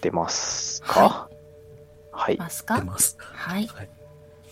[0.00, 1.28] 出ますか？
[2.12, 2.36] はい。
[2.36, 2.78] ますか？
[2.78, 3.16] 出ます。
[3.20, 3.66] はい。
[3.68, 3.90] はい。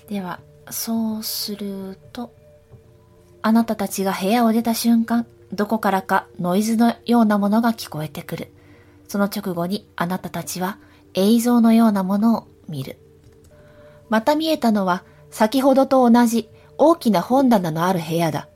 [0.09, 2.33] では、そうすると、
[3.43, 8.53] あなたたちが部屋を出た瞬間、どこからかノイズのようなものが聞こえてくる。
[9.09, 10.79] その直後にあなたたちは
[11.15, 12.99] 映像のようなものを見る。
[14.09, 18.49] また見えたのは、先ほどと同じ大きな本棚のある部屋だ。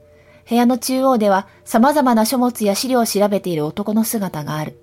[0.48, 4.78] 部屋の中央では様々な書物や資料を調べている男の姿がある。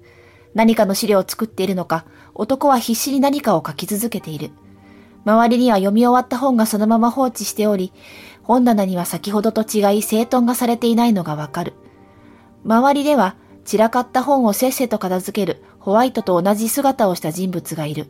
[0.54, 4.52] 何かの資料を作っているのか、男は必死に何かを書き続けている。
[5.26, 7.94] 周りには読み終わった本がそのまま放置しており、
[8.44, 11.74] 本棚には先ほどと違い整頓がされていないのがわかる。
[12.66, 18.08] 周りでは散らかった本をせっせと片付けるホワイトと同じ姿をした人物がいる。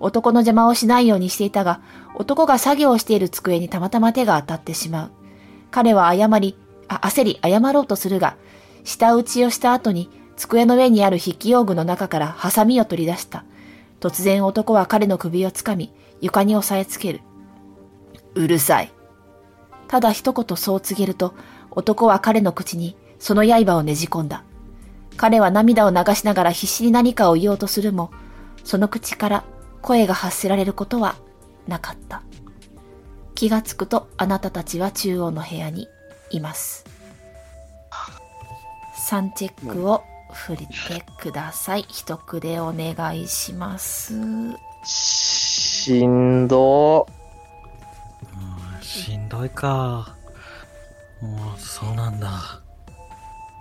[0.00, 1.80] 男の邪魔をしないようにしていたが、
[2.14, 5.10] 男が作業をしている机にたまたま手が当たってしまう。
[5.70, 6.56] 彼は謝り、
[6.88, 8.36] あ、焦り謝ろうとするが、
[8.84, 13.44] 舌打ちをした後に机の上にある筆記用具の中からハサミを取り出した。
[14.00, 17.20] 突然男は彼の首をつかみ、床に押さえつける。
[18.34, 18.92] うるさい。
[19.88, 21.34] ただ一言そう告げると、
[21.70, 24.44] 男は彼の口にその刃をねじ込んだ。
[25.16, 28.10] 彼は涙を流しながら必死に何かを言おうとするも、
[28.62, 29.44] その口から
[29.82, 31.16] 声が発せられることは
[31.66, 32.22] なかった。
[33.34, 35.88] 気がつくとあなたたちは中央の部屋に
[36.30, 36.84] います。
[39.08, 41.86] 3チェックを振りてください。
[41.88, 44.14] 一句でお願いします。
[44.84, 47.06] しんど
[48.34, 50.14] うんしんどいか。
[51.22, 52.60] もう、そうなんだ。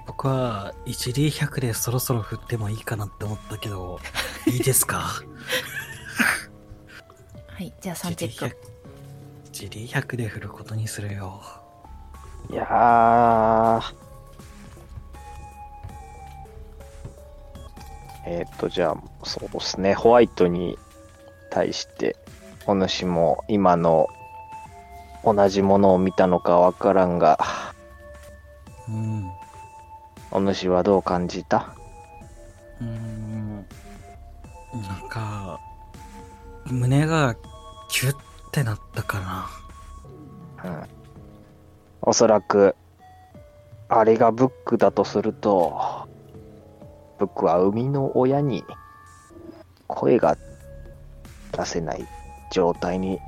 [0.06, 4.00] 僕は 1D100 でそろそろ振ってもいいかなって思ったけど、
[4.48, 5.12] いいですか？
[7.48, 8.58] はい、じゃあ3チェック。
[9.52, 11.42] 1D100 で振ることにするよ。
[12.50, 13.96] いやー。
[18.26, 20.78] えーっと、じゃあ、そうですね、ホワイトに
[21.50, 22.16] 対して、
[22.66, 24.08] お主も今の
[25.24, 27.40] 同じものを見たのかわからんが、
[28.88, 29.32] うん。
[30.32, 31.74] お主はどう感じた？
[32.82, 33.66] うーん。
[34.74, 35.60] なんか、
[36.72, 37.36] 胸が
[37.90, 38.18] キュッ
[38.52, 39.20] てなったか
[40.64, 40.72] な。
[40.72, 40.84] うん。
[42.02, 42.76] おそらく、
[43.90, 46.08] あれがブックだとすると、
[47.20, 48.64] ブックは生みの親に
[49.88, 50.38] 声が
[51.52, 52.06] 出せない
[52.52, 53.20] 状態に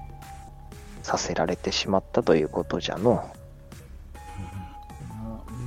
[1.02, 3.30] させられてしまったということじゃの。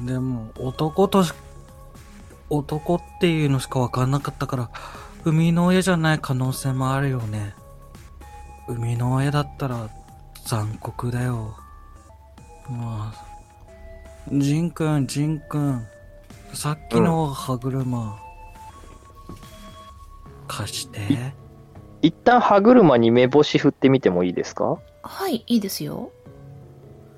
[0.06, 1.32] でも、男とし、
[2.50, 4.70] 男っていうのしかわかんなかったから、
[5.24, 7.54] 生みの親じゃない可能性もあるよね。
[8.68, 9.88] 生みの親だったら
[10.46, 11.56] 残酷だよ。
[12.68, 13.24] まあ、
[14.32, 15.86] ジンくん、ジンくん、
[16.54, 18.18] さっきの歯車、
[20.48, 21.00] 貸して。
[22.02, 24.78] 一旦歯車に目星振ってみてもいいですか？
[25.02, 26.10] はい、いいですよ。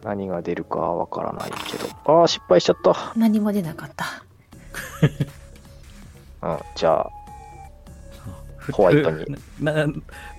[0.03, 2.21] 何が出るかわからないけど。
[2.21, 2.95] ああ、失敗しちゃった。
[3.17, 4.05] 何も出なかった。
[6.47, 7.11] うん、じゃあ、
[8.73, 9.25] ホワイトに。
[9.61, 9.87] な、な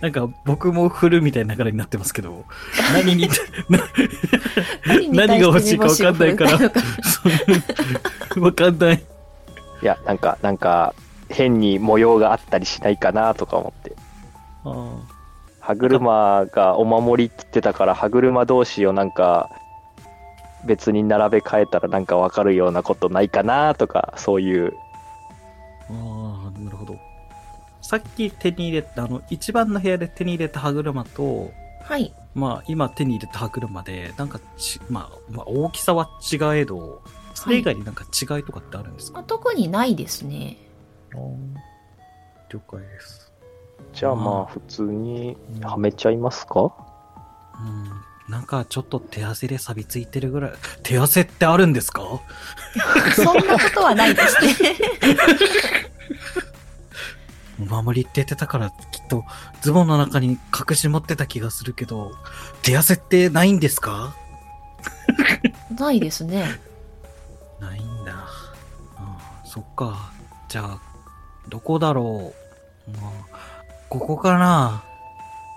[0.01, 2.45] なんか僕も振るみたいな流れになってますけど、
[2.93, 3.29] 何に、
[4.88, 9.03] 何に対何が欲しいか分かんないから目星を振りたいのか わかんない。
[9.81, 10.93] いや、なんか、なんか、
[11.29, 13.95] 変に模様があったりしないかなとか思って。
[14.63, 15.15] あ
[15.59, 19.49] 歯車がお守りって言ってたから歯車同士をなんか
[20.67, 24.73] 別に並べ替えたらなんかわかるようなことないかなとかそういう
[25.89, 26.44] あー、なるほど。
[27.88, 31.52] さっき手に入れた、あの、一番の部屋で手に入れた歯車と、
[31.84, 32.13] はい。
[32.34, 37.04] まあ、今手に入れた歯車で、なんかち、まあ、まあ、大きさは違えど、
[37.36, 40.58] それ以外になんか違いとかってあるんですか、あ特にないですね。
[42.50, 43.32] 了解です。
[43.93, 46.74] じゃあまあ普通にはめちゃいますか？
[47.60, 48.32] うん。
[48.32, 50.52] なんかちょっと手汗で錆びついてるぐらい。
[50.84, 52.02] 手汗ってあるんですか？
[53.15, 54.54] そんなことはないですね。
[57.59, 59.23] お守りって言ってたから、きっと
[59.61, 60.37] ズボンの中に
[60.69, 62.11] 隠し持ってた気がするけど、
[62.63, 64.13] 手汗ってないんですか？
[65.77, 66.45] ないですね。
[67.59, 68.13] ないんだ。
[68.13, 68.27] あ
[68.97, 70.11] あそっか。
[70.49, 70.79] じゃあ、
[71.49, 72.33] どこだろ
[72.87, 72.91] う？
[73.01, 73.11] まあ、
[73.89, 74.83] ここかな？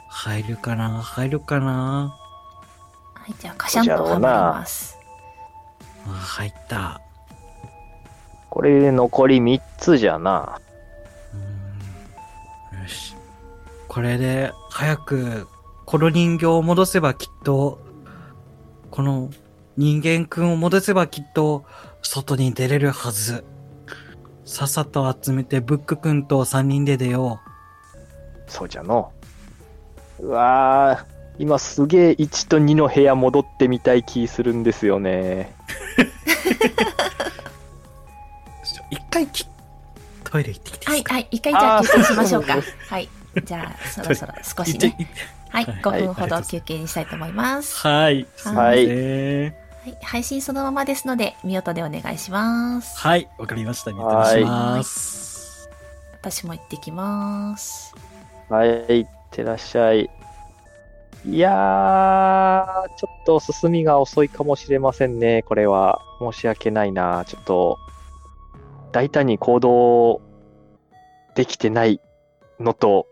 [0.09, 1.03] 入るかな？
[1.03, 2.15] 入るかな？
[3.15, 4.97] はい、じゃあ、カシャンとはまります。
[6.07, 7.01] あ入った。
[8.49, 10.61] これで残り3つじゃな。
[13.89, 15.49] これで、早く、
[15.87, 17.81] この人形を戻せばきっと、
[18.91, 19.31] この
[19.77, 21.65] 人間くんを戻せばきっと、
[22.03, 23.45] 外に出れるはず。
[24.45, 27.41] さっさと集めて、ブックくんと3人で出よ
[28.47, 29.13] そうじゃの。
[30.21, 35.55] うわー、今すげえ1と2の部屋戻ってみたい気するんですよね。
[38.91, 39.47] 一回き、
[40.25, 42.59] トイレ行ってきていはいはい、一回じゃあ休憩しましょうか。
[42.89, 43.09] はい。
[43.45, 44.97] じゃあ、そろそろ少しね。
[45.51, 47.77] はい、はい5分ほど休憩にしたいと思います。
[47.79, 48.27] はい。
[48.45, 49.69] はい
[50.03, 52.99] 配信そのままですので、ミオトでお願いします。
[52.99, 53.29] はい。
[53.39, 53.93] わかりました。
[53.93, 54.03] 見て
[54.41, 55.71] します。
[56.21, 57.95] 私も行ってきます。
[58.49, 60.11] はい、いってらっしゃい。
[61.27, 66.01] いやー、ちょっと進みが遅いかもしれませんね、これは。
[66.21, 67.25] 申し訳ないな。
[67.27, 67.79] ちょっと、
[68.93, 70.21] 大胆に行動
[71.35, 72.01] できてない
[72.61, 73.07] のと、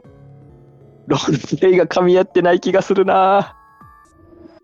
[1.06, 3.56] ロールプレイが噛み合ってない気がするな。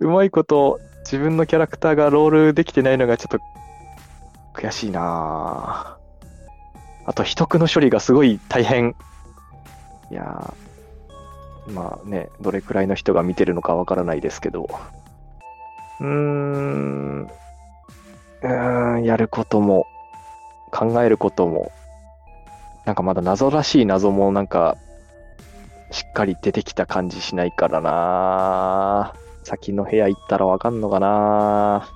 [0.01, 3.40] うまいこと、自分のキャラクターがロールできてないのがちょっと
[4.55, 5.97] 悔しいな。
[7.05, 8.95] あと、秘匿の処理がすごい大変。
[10.11, 10.55] いや、
[11.68, 14.68] まあね、どれくらいの人が見てるのかわからないですけど、
[16.01, 19.87] うーん、うーん、やることも、
[20.71, 21.71] 考えることも、
[22.85, 24.77] なんかまだ謎らしい謎もなんか、
[25.90, 29.12] しっかり出てきた感じしないからな
[29.45, 31.87] 先の部屋行ったらわかんのかな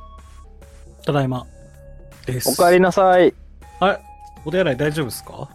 [1.05, 1.47] ただいま。
[2.27, 2.51] です。
[2.51, 3.33] おかえりなさい。
[3.81, 3.99] あれ
[4.45, 5.49] お手洗い大丈夫ですか？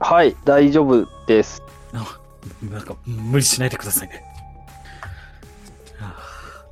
[0.00, 1.62] はい、大丈夫です。
[1.92, 2.18] あ
[2.62, 4.24] なんか、無理しないでくださいね。
[6.00, 6.14] は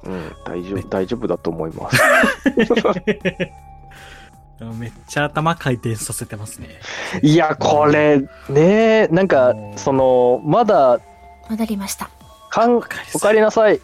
[0.05, 2.01] うん、大丈夫、大丈夫だと思います。
[4.61, 6.69] あめっちゃ頭回転させてますね。
[7.23, 11.01] いや、これ、ねなんか、その、まだ、
[11.49, 12.11] 戻りました。
[12.51, 13.81] かん、おかえりなさいおかえりなさい。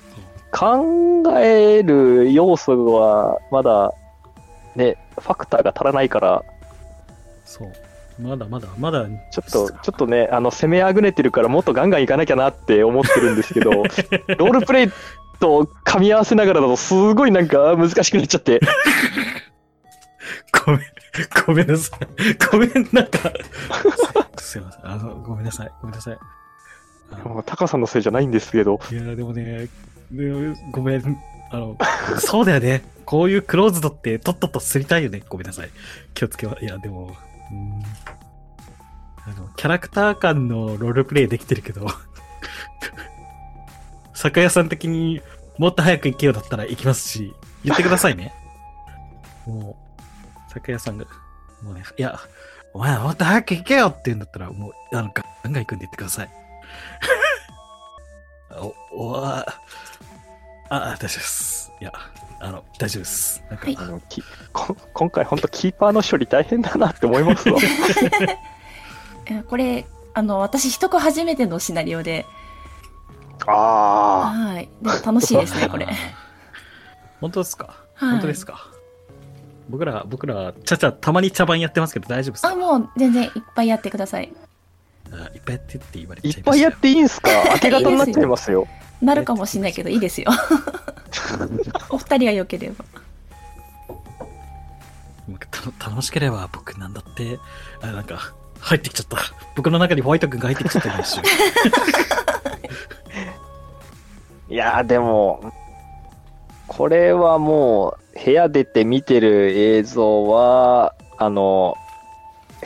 [0.53, 3.93] 考える要素は、まだ、
[4.75, 6.43] ね、ファクターが足らないから、
[7.45, 7.73] そう。
[8.19, 14.93] まだまだ、まだ、ちょっと、ちょっとね、あの、攻めあぐねてるから、もっとガンガンいかなきゃなって思ってるんですけど、 ロールプレイ
[15.39, 18.61] と噛み合わせながらだと、すごいなんか難しくなっちゃって。
[20.53, 20.81] ごめん、
[21.47, 22.01] ごめんなさい。
[22.51, 23.33] ごめん、なんか、
[24.39, 24.87] すいません。
[24.87, 25.73] あの、ごめんなさい。
[25.81, 26.19] ごめんなさい。
[27.45, 29.69] タカさんのせいじゃないんですけど、いや、でもね、
[30.73, 31.19] ごめん。
[31.51, 31.77] あの、
[32.21, 32.83] そうだよね。
[33.05, 35.23] こういうクローズドってとっととすりたいよね。
[35.29, 35.71] ごめんなさい。
[36.15, 37.17] 気をつけは、いや、でも、
[37.53, 37.83] うん。
[39.25, 41.87] あの、キャラクター間のロールプレイできてるけど、
[44.15, 45.21] 酒屋さん的に
[45.59, 48.35] もっと早く行けよだったら行きますし、言ってくださいね。
[49.47, 49.86] もう、
[50.57, 51.05] 酒屋さんが、
[51.63, 52.19] もうね、いや、
[52.73, 56.31] お前もっと早く行けよって言うんだったら、もう、あの、ガンガン行くんで言ってください。
[58.59, 58.75] お、
[59.11, 59.45] お、あ、
[60.71, 61.73] あ、大丈夫です。
[61.81, 61.93] いや、
[62.41, 63.43] あの、大丈夫です。
[63.51, 67.59] なんか、はいあの、きこ今回本当キーパーの処理大変だなって思いますわ。
[69.27, 72.25] えこれ、あの、私、一子初めてのシナリオで、
[73.47, 73.53] あ
[74.35, 74.69] はい。
[74.81, 75.87] でも楽しいですね、これ。
[77.21, 77.65] 本当ですか、
[77.95, 78.67] はい本当ですか？
[79.69, 82.51] 僕ら、僕ら、ちゃちゃ、たまに茶番やってますけど大丈夫ですか？
[82.51, 84.33] あ、もう、全然いっぱいやってください。
[85.13, 87.31] あいっぱいやってって言われちゃいましたよっぱいやっていいんすか？
[87.55, 88.67] 明け方になっちゃいますよ。
[89.03, 90.31] なるかもしれないけど、いいですよ。
[91.91, 92.85] お二人が良ければ。
[95.85, 97.39] 楽しければ僕なんだって、
[97.83, 99.19] あ、なんか、入ってきちゃった。
[99.57, 101.23] 僕の中にホワイト君が入ってきちゃった今一瞬。
[104.49, 105.53] いやーでも、
[106.67, 111.77] これはもう、部屋出て見てる映像は、あの、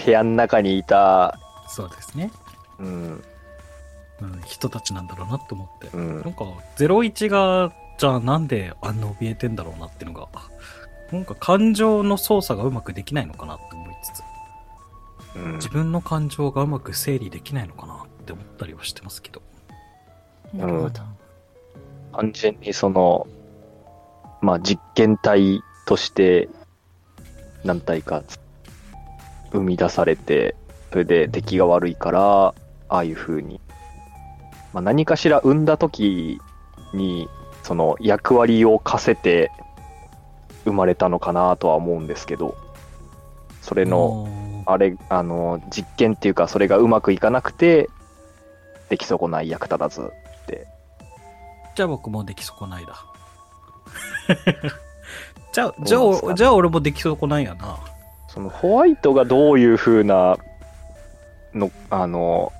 [0.04, 1.38] 部屋の中にいた、
[1.68, 2.30] そうですね。
[2.78, 3.24] うん、
[4.20, 5.96] うん、人たちなんだろうなって思って。
[5.96, 6.44] うんなんか、
[6.76, 10.28] 01が、じゃあなんであんな怯えてんだろうなっていうのが、
[11.12, 14.22] なんか感情の操作がうまくできないのかなって思いつつ、
[15.36, 19.42] うん自分の感情がうまく整理できないのかなって思ったりはしてますけど。
[20.54, 21.02] なるほど。
[22.12, 23.26] 完全にその、
[24.40, 26.48] まあ実験体として
[27.64, 28.22] 何体か
[29.52, 30.54] 生み出されて、
[30.90, 32.54] それで出来が悪いから、
[32.88, 33.60] ああいう風に、
[34.72, 36.40] まあ、何かしら生んだ時
[36.92, 37.28] に、
[37.62, 39.52] その役割を課せて
[40.64, 42.56] 生まれたのかなとは思うんですけど、
[43.60, 47.88] それの、のあれ、あの、実験っていうか、それがうまくいかなくて、
[48.88, 50.10] 出来損ない役立たず。
[51.76, 53.06] じゃあ僕もでき損ないだ。
[55.52, 57.78] じゃあ、じゃあ、じゃあ俺もでき損ないやな。
[58.28, 60.36] そのホワイトがどういう風な
[61.52, 62.52] の、あの、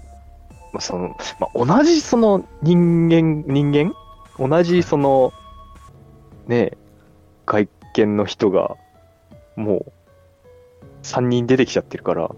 [0.73, 3.95] まあその、まあ、同じその人間、人間？
[4.39, 5.33] 同じその、
[6.47, 6.79] ねえ、
[7.47, 8.77] 外見の人が、
[9.55, 9.93] もう、
[11.03, 12.31] 3人出てきちゃってるから、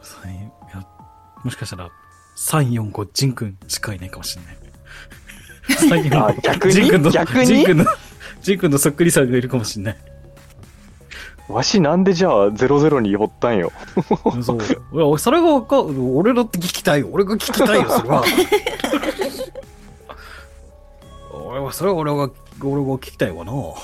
[0.00, 0.38] 三い
[0.72, 0.86] や
[1.44, 1.90] もしかしたら、
[2.38, 4.56] 3、4、5、ジン君しかいないかもしれない。
[6.10, 6.74] 3、4、あ逆に？
[6.74, 7.46] ジン君の、逆に？
[7.46, 7.84] ジン君の、
[8.40, 9.96] ジン君のそっくりさんがいるかもしれない。
[11.48, 13.72] わしなんでじゃあ00に寄ったんよ。
[14.42, 14.58] そう。
[14.62, 14.62] い
[15.12, 17.08] や、それがわか、俺だって聞きたいよ。
[17.10, 18.22] 俺が聞きたいよ、それは。
[21.32, 22.30] 俺は、それは俺が、
[22.62, 23.52] 俺が聞きたいわな。
[23.52, 23.74] は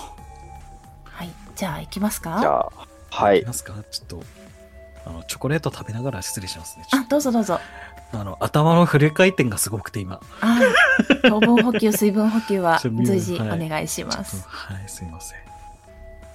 [1.25, 1.31] い。
[1.57, 2.39] じゃあ、行きますか？
[2.41, 2.71] じゃあ、
[3.11, 3.47] はいいき。
[3.47, 3.75] ますか？
[3.91, 4.23] ちょっと、
[5.07, 6.87] あの、チョコレート食べながら失礼しますね。
[6.93, 7.59] あ、どうぞどうぞ。
[8.13, 10.21] あの、頭のフル回転がすごくて今。
[10.41, 10.61] あ
[11.29, 14.43] 糖分補給、水分補給は 随時おはい願いします。
[14.43, 15.39] とはい、すいません。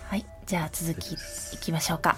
[0.10, 0.26] はい。
[0.46, 2.18] じゃあ、続き、行きましょうか。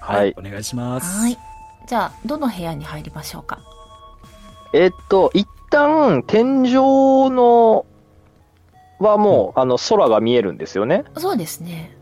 [0.00, 1.20] はいお願いします。
[1.20, 1.38] はい。
[1.86, 3.60] じゃあ、どの部屋に入りましょうか？
[4.72, 6.72] えっと、一旦、天井
[7.30, 7.86] の、
[8.98, 11.04] はもう、あの、空が見えるんですよね。
[11.16, 11.95] そうですね。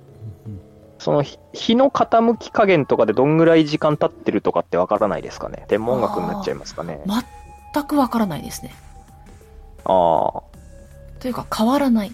[1.05, 5.67] うんその日日の傾き加減とかでどんぐらい時間経ってるとかってわからないですかね？
[5.69, 7.03] 天文学になっちゃいますかね？
[7.75, 8.75] 全くわからないですね。
[9.85, 10.43] ああ。
[11.21, 12.13] というか、変わらない。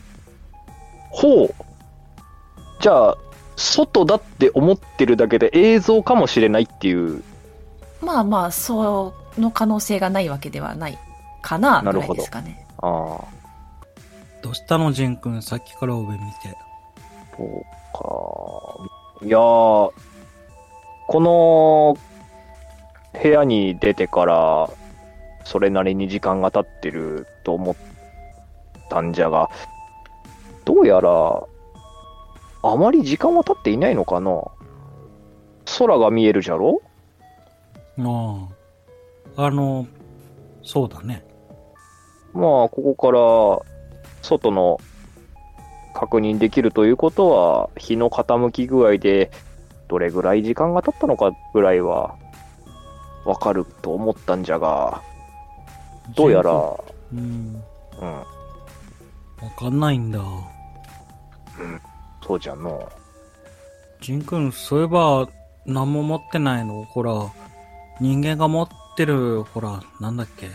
[1.10, 1.54] ほう。
[2.80, 3.16] じゃあ、
[3.56, 7.22] 外だって思ってるだけで映像かもしれないっていう。
[8.00, 10.98] まあまあ、その可能性がないわけではない
[11.42, 12.66] かな、ぐらいなるほどですかね。
[12.78, 13.24] ああ。
[14.42, 15.42] どうしたの、ジン君？
[15.42, 16.56] さっきから上見て。
[17.40, 19.26] そうか。
[19.26, 19.92] いやー、こ
[21.20, 21.96] の
[23.20, 24.70] 部屋に出てから、
[25.44, 27.76] それなりに時間が経ってると思っ
[28.90, 29.48] たんじゃが、
[30.66, 31.42] どうやら、
[32.62, 34.42] あまり時間は経っていないのかな
[35.78, 36.82] 空が見えるじゃろ？
[37.98, 38.48] あ
[39.38, 39.46] あ。
[39.46, 39.86] あの、
[40.62, 41.24] そうだね。
[42.34, 43.18] まあ、ここから
[44.22, 44.78] 外の
[45.94, 49.30] 確認できるということは、日の傾き具合で
[49.88, 52.16] どれぐらい時間が経ったのかぐらいは
[53.24, 55.02] わかると思ったんじゃが、
[56.16, 57.62] どうやら、うん。
[58.00, 58.24] うん、わ
[59.58, 60.20] かんないんだ。
[62.26, 62.90] そうじゃの。
[64.00, 65.28] ジン君、そういえば、
[65.66, 66.84] 何も持ってないの？
[66.84, 67.12] ほら、
[68.00, 70.48] 人間が持ってる、ほら、なんだっけ、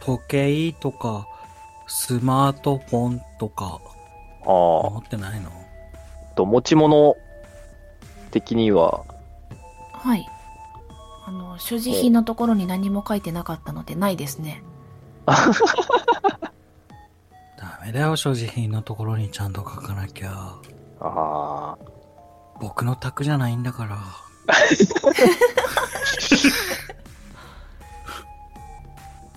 [0.00, 1.28] 時計とか、
[1.86, 3.88] スマートフォンとか、あ
[4.52, 5.50] 持ってないの？
[5.50, 5.52] あ、
[6.34, 7.16] と持ち物
[8.30, 9.04] 的には、
[9.92, 10.26] はい。
[11.26, 14.62] あの、所持品のところに何も書いてなかったので、ないですね。
[15.26, 15.52] ダ
[17.84, 20.54] メだよ、所持品のところにちゃんと書かなきゃ。
[21.00, 21.78] ああ、
[22.60, 23.98] 僕の宅じゃないんだから。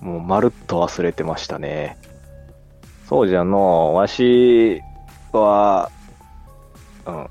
[0.00, 1.98] もうまるっと忘れてましたね。
[3.08, 4.82] そうじゃの、わし
[5.40, 5.90] は、
[7.06, 7.28] うん、うん、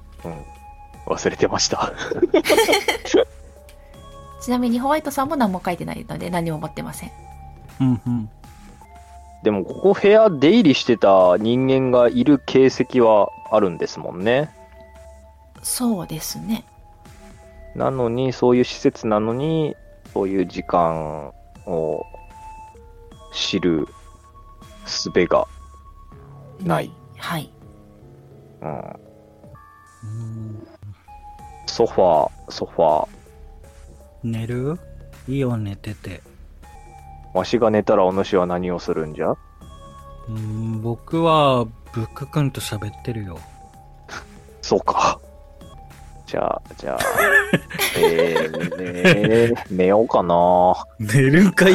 [1.08, 1.93] 忘れてました。
[4.41, 7.12] ちなみにホワイトさんも何も書いてないので何も持ってません。
[7.80, 8.30] うんうん。
[9.43, 14.52] でも、ここ部屋出入りしてた人間がいる形跡はあるんですもんね。
[15.64, 16.64] そうですね。
[17.76, 19.76] なのに、そういう施設なのに、
[20.14, 21.34] そういう時間
[21.66, 22.06] を
[23.34, 23.88] 知る
[24.86, 25.47] 術が、
[26.64, 26.91] ない。
[27.18, 27.49] はい。
[28.62, 30.68] うん、うん
[31.68, 33.07] ソファー、ソファー。
[34.24, 34.78] 寝る？
[35.28, 36.22] いいよ、寝てて。
[37.34, 39.36] わしが寝たらお主は何をするんじゃ？
[40.28, 43.39] うん、僕は、ブック君と喋ってるよ。
[44.62, 45.20] そうか。
[46.26, 46.99] じゃあ、じゃあ、
[47.99, 50.74] えー、ね寝ようかな。
[50.99, 51.74] 寝るんかい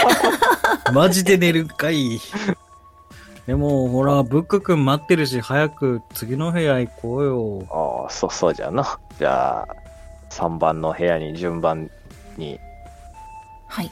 [0.94, 2.18] マジで寝るんかい
[3.46, 8.02] でも、ほら、ブック君待ってるし、早く次の部屋行こうよ。
[8.04, 8.98] ああ、そうそうじゃな。
[9.18, 9.68] じゃあ、
[10.30, 11.88] 3番の部屋に順番
[12.36, 12.58] に。
[13.68, 13.90] はい。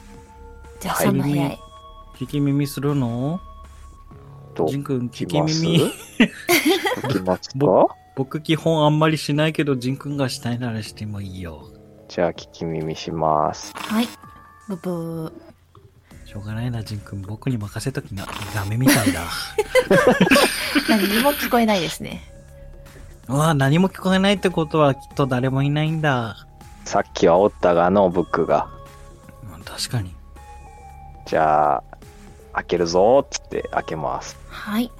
[0.81, 1.59] じゃあはい3の部屋へ。
[2.15, 3.39] 聞き耳するの？
[4.55, 5.85] と、ジン君、聞きますき耳。
[5.85, 5.91] い
[7.11, 11.69] きますぼか僕基本あんまりしないけど、ジン君がしたいならしてもいいよ。
[12.09, 13.73] じゃあ、聞き耳します。
[13.75, 14.07] はい。
[14.67, 15.31] ブブー。
[16.35, 17.21] しょうがないな、ジン君。
[17.21, 18.27] 僕に任せときな。
[18.53, 19.21] ダメみたいだ。
[20.89, 22.29] 何にも聞こえないですね。
[23.29, 26.45] うわ、何も聞こえないってことはきっと誰もいないんだ。
[26.83, 28.67] さっきはおったがの、ブックが。
[29.55, 30.13] うん確かに。
[31.25, 31.83] じゃあ、
[32.53, 34.35] 開けるぞーっつって開けます。
[34.49, 34.91] はい。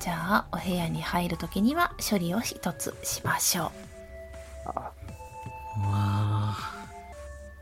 [0.00, 4.70] じゃあ、お部屋に入るときには処理を一つしましょう。
[4.70, 4.86] うわ
[5.84, 6.56] あ。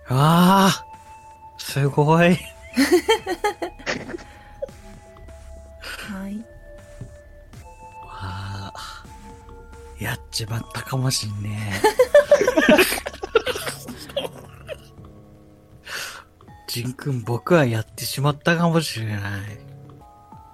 [0.08, 0.20] うわ
[0.68, 0.93] あ。
[1.64, 2.28] すごい。
[2.28, 2.34] は
[6.28, 6.36] い。
[8.04, 8.72] わあ。
[9.98, 11.94] やっちまったかもしんねえ。
[16.68, 19.42] ジンくん、僕はやってしまったかもしれない。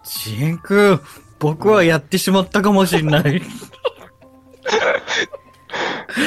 [0.05, 1.01] ジンくん、
[1.41, 3.43] 僕はやってしまったかもしれない。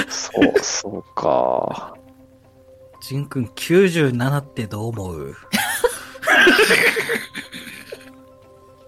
[0.09, 1.95] そう、そうか。
[3.05, 5.35] ジンくん、97ってどう思う？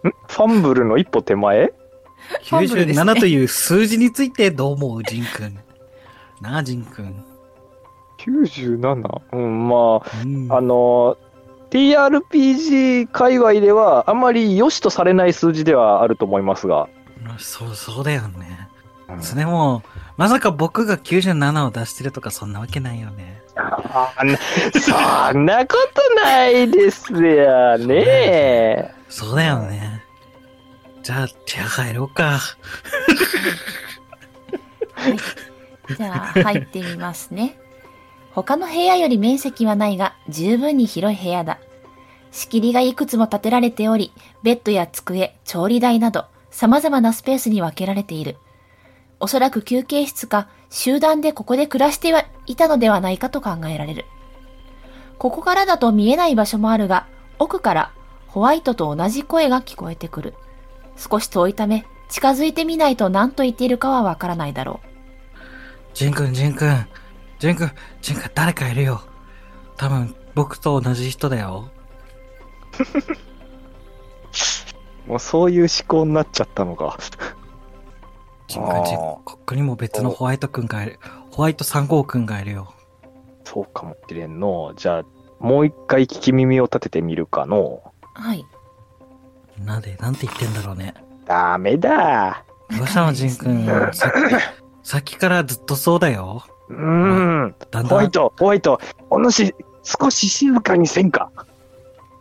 [0.05, 1.65] ファンブルの一歩手前？
[1.65, 5.03] ファンブルですね ?97 という数字についてどう思う？
[5.03, 5.59] ジンくん。
[6.39, 7.25] なあ、ジンくん。
[8.19, 9.21] ?97?
[9.33, 11.17] うん、まうんあ、あの、
[11.71, 16.87] TRPG 界隈ではあまり良しとされない数字ではあると思いますが。
[17.37, 18.69] そう、そうだよね。
[19.09, 19.83] うんそれも、
[20.15, 23.43] まさか僕が97を出してるとかそんなわけないよね。
[24.81, 28.93] そんなことないですよね。
[29.09, 30.03] そうだよね。
[31.01, 32.39] じゃあ、手入ろうか。
[35.97, 37.57] じゃあ、入ってみますね。
[38.33, 41.59] 他の部屋より面積はないが、十分に広い部屋だ。
[42.31, 44.11] 仕切りがいくつも建てられており、
[44.43, 48.35] ベッドや机、調理台など、様々なスペースに分けられている。
[49.21, 54.03] おそらく休憩室か、集団でここで暮らしてはいたのではないかと考えられる。
[55.17, 57.07] ここからだと見えない場所もあるが、
[57.39, 57.93] 奥から
[58.27, 60.33] ホワイトと同じ声が聞こえてくる。
[60.97, 64.87] 少し遠いため、近づいてみないと何と言っているかはわからないだろう。
[65.93, 66.87] ジンくん、ジンくん。
[67.39, 67.71] ジンくん、
[68.01, 69.01] ジンくん、誰かいるよ。
[69.77, 71.69] 多分、僕と同じ人だよ。
[75.07, 76.97] もうそういう思考になっちゃったのか。
[78.47, 78.83] ジンくん、くん。
[79.23, 80.99] ここにも別のホワイトくんがいる。
[81.31, 82.73] ホワイト3号くんがいるよ。
[83.43, 84.73] そうかもしれんの。
[84.75, 85.03] じゃあ、
[85.39, 87.81] もう一回聞き耳を立ててみるかの。
[88.13, 88.45] はい。
[89.63, 90.93] なんで、なんて言ってんだろうね。
[91.25, 92.43] ダメだ。
[92.77, 93.65] どうしたの、ジンくん。
[93.93, 96.43] さっき、さっきからずっとそうだよ。
[96.69, 97.55] うーん。
[97.71, 98.79] だんだん、ホワイト、ホワイト、
[99.09, 101.29] お主、少し静かにせんか？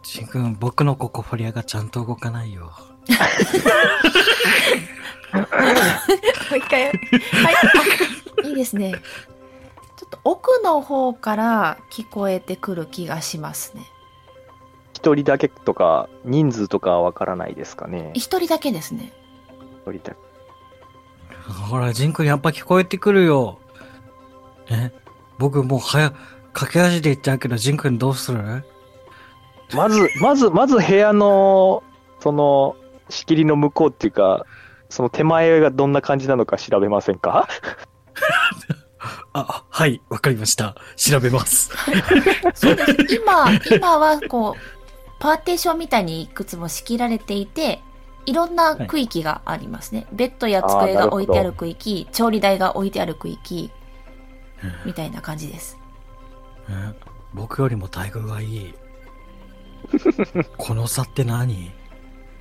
[0.03, 2.73] ジンくん、僕のココフォリアがちゃんと動かないよ。
[6.51, 6.85] もう一回。
[6.85, 6.95] はい。
[8.45, 8.93] あ いいですね。
[9.97, 13.83] ちょっと奥の方から聞こえてくる気がしますね。
[14.93, 18.11] 一人だけとか、人数とかはわからないですかね。
[18.15, 19.13] 一人だけですね。
[19.87, 20.17] 一人だけ。
[21.69, 23.59] ほら、ジンくんやっぱ聞こえてくるよ。
[24.71, 24.93] え？
[25.39, 26.13] 僕もう早、
[26.53, 28.65] 駆け足で行っちゃうけど、ジンくんどうする？
[29.75, 31.83] まず、まず、まず部屋の、
[32.21, 32.77] その、
[33.11, 34.47] 仕切りの向こうっていうか、
[34.95, 37.49] その手前がどんな感じなのか調べませんか？
[39.33, 40.77] あ、はい、わかりました。
[40.95, 41.73] 調べます。
[42.55, 42.97] そうです。
[43.11, 44.61] 今、今はこう、
[45.19, 47.81] パーテーションみたいにいくつも仕切られていて、
[48.25, 50.07] いろんな区域がありますね。
[50.13, 53.73] ベッドや机が置いてある区域、調理台が置いてある区域、
[54.85, 55.77] みたいな感じです。
[56.71, 56.95] え
[57.35, 58.75] 僕よりも待遇がいい。
[60.57, 61.73] この差って何？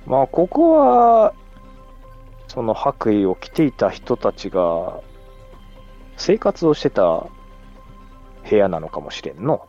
[0.06, 1.34] まあ、ここは、
[2.54, 5.00] その白衣を着ていた人たちが、
[6.16, 7.26] 生活をしてた
[8.48, 9.66] 部屋なのかもしれんの。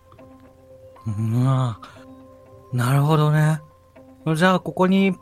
[1.07, 3.59] うん、なるほどね。
[4.35, 5.15] じゃあ、ここに、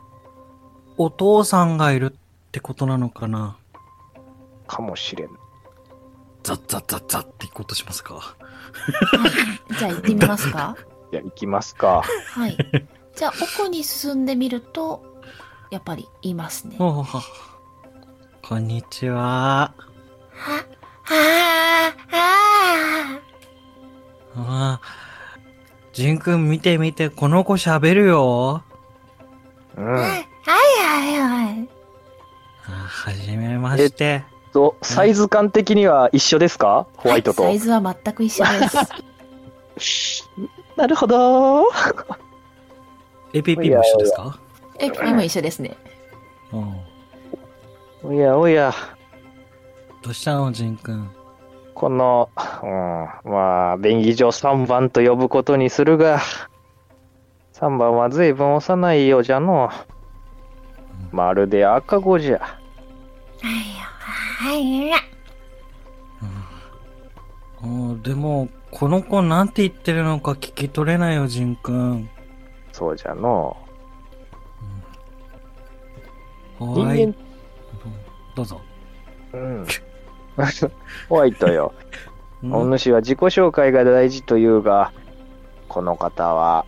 [0.98, 3.56] お父さんがいるってことなのかな？
[4.66, 5.28] かもしれん。
[6.42, 8.36] ザッザッザッザッって行こうとしますか。
[9.78, 10.76] じゃあ行ってみますか？
[11.10, 12.02] じゃあ、行きますか。
[12.28, 12.56] はい。
[13.16, 15.02] じゃあ奥に進んでみると、
[15.70, 16.76] やっぱりいますね。
[18.46, 19.16] こんにちは。
[19.16, 19.74] は、
[21.02, 21.14] は
[21.88, 23.20] あ、は
[24.36, 24.80] ああ。
[25.92, 28.62] ジンくん見て見て、この子喋るよ。
[29.76, 29.84] うん。
[29.84, 31.68] はいはいはい。
[32.66, 34.24] あはじめまして。
[34.52, 36.86] と、サイズ感的には一緒ですか？
[36.96, 37.42] ホワイトと。
[37.42, 38.68] はいサイズは全く一緒で
[39.78, 40.24] す。
[40.76, 41.64] なるほど。
[43.32, 44.38] APP も一緒ですか？
[44.78, 45.76] え、今一緒ですね。
[46.52, 46.76] うん。
[48.04, 48.70] おやおや、
[50.02, 51.10] どうしたの、ジンくん。
[51.72, 52.28] この、
[52.62, 56.20] うん、まあ、便宜上3番と呼ぶことにするが、
[57.54, 59.70] 3番は随分幼いようじゃの。
[61.12, 62.38] まるで赤子じゃ。
[62.38, 62.48] は
[63.42, 63.74] い
[64.38, 64.92] はい。
[64.92, 72.10] あーでも、この子なんて言ってるのか聞き取れないよ、ジンくん。
[72.72, 73.56] そうじゃの。
[76.58, 77.06] 人はい。
[77.06, 77.14] 間、
[78.34, 78.60] どうぞ。
[79.32, 79.66] うん。
[81.08, 81.72] ホワイトよ。
[81.78, 84.92] うんお主は自己紹介が大事というが、
[85.68, 86.66] この方は、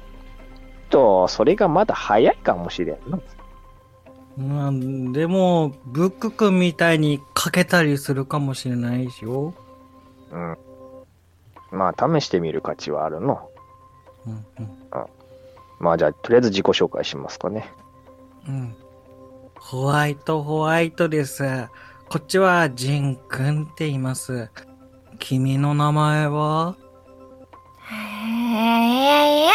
[0.88, 3.22] と、それがまだ早いかもしれんの。
[4.38, 9.52] うん、でも、ブック君みたいに書けたりするかもしれないしよ。
[10.32, 10.56] うん。
[11.70, 13.50] まあ、試してみる価値はあるの。
[14.26, 15.06] うん、うん。
[15.78, 17.70] まあ、じゃあ、とりあえず自己紹介しますかね。
[18.48, 18.74] うん。
[19.68, 21.42] ホワイト、ホワイトです。
[22.08, 24.48] こっちはジン君って言います。
[25.18, 26.76] 君の名前は？
[27.80, 27.92] は
[29.42, 29.50] い。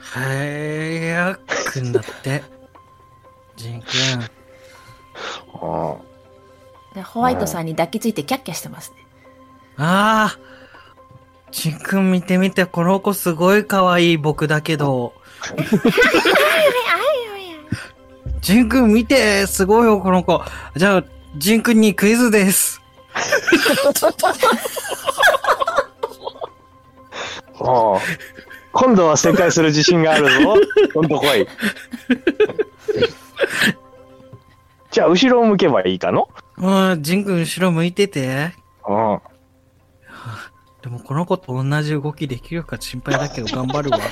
[0.00, 2.42] はやくんだって。
[3.56, 4.24] ジン君。
[5.62, 5.96] あ
[6.92, 8.96] でホワイトさんに抱きついてキャッキャしてますね。
[9.76, 10.38] ああ
[11.52, 15.12] ジン君見てみて、この子すごい可愛い僕だけど。
[18.40, 20.42] ジン君見て、すごいよ、この子。
[20.76, 21.04] じゃあ、
[21.36, 22.80] ジン君にクイズです。
[28.72, 30.54] 今度は正解する自信があるぞ。
[30.94, 31.48] ほんと来い。
[34.90, 36.28] じゃあ、後ろを向けばいいかの？
[36.56, 38.54] うん、ジン君後ろ向いてて。
[38.88, 39.20] うん。
[40.82, 43.98] でもこの子と同じ動きできるか心配だけど頑張るわ。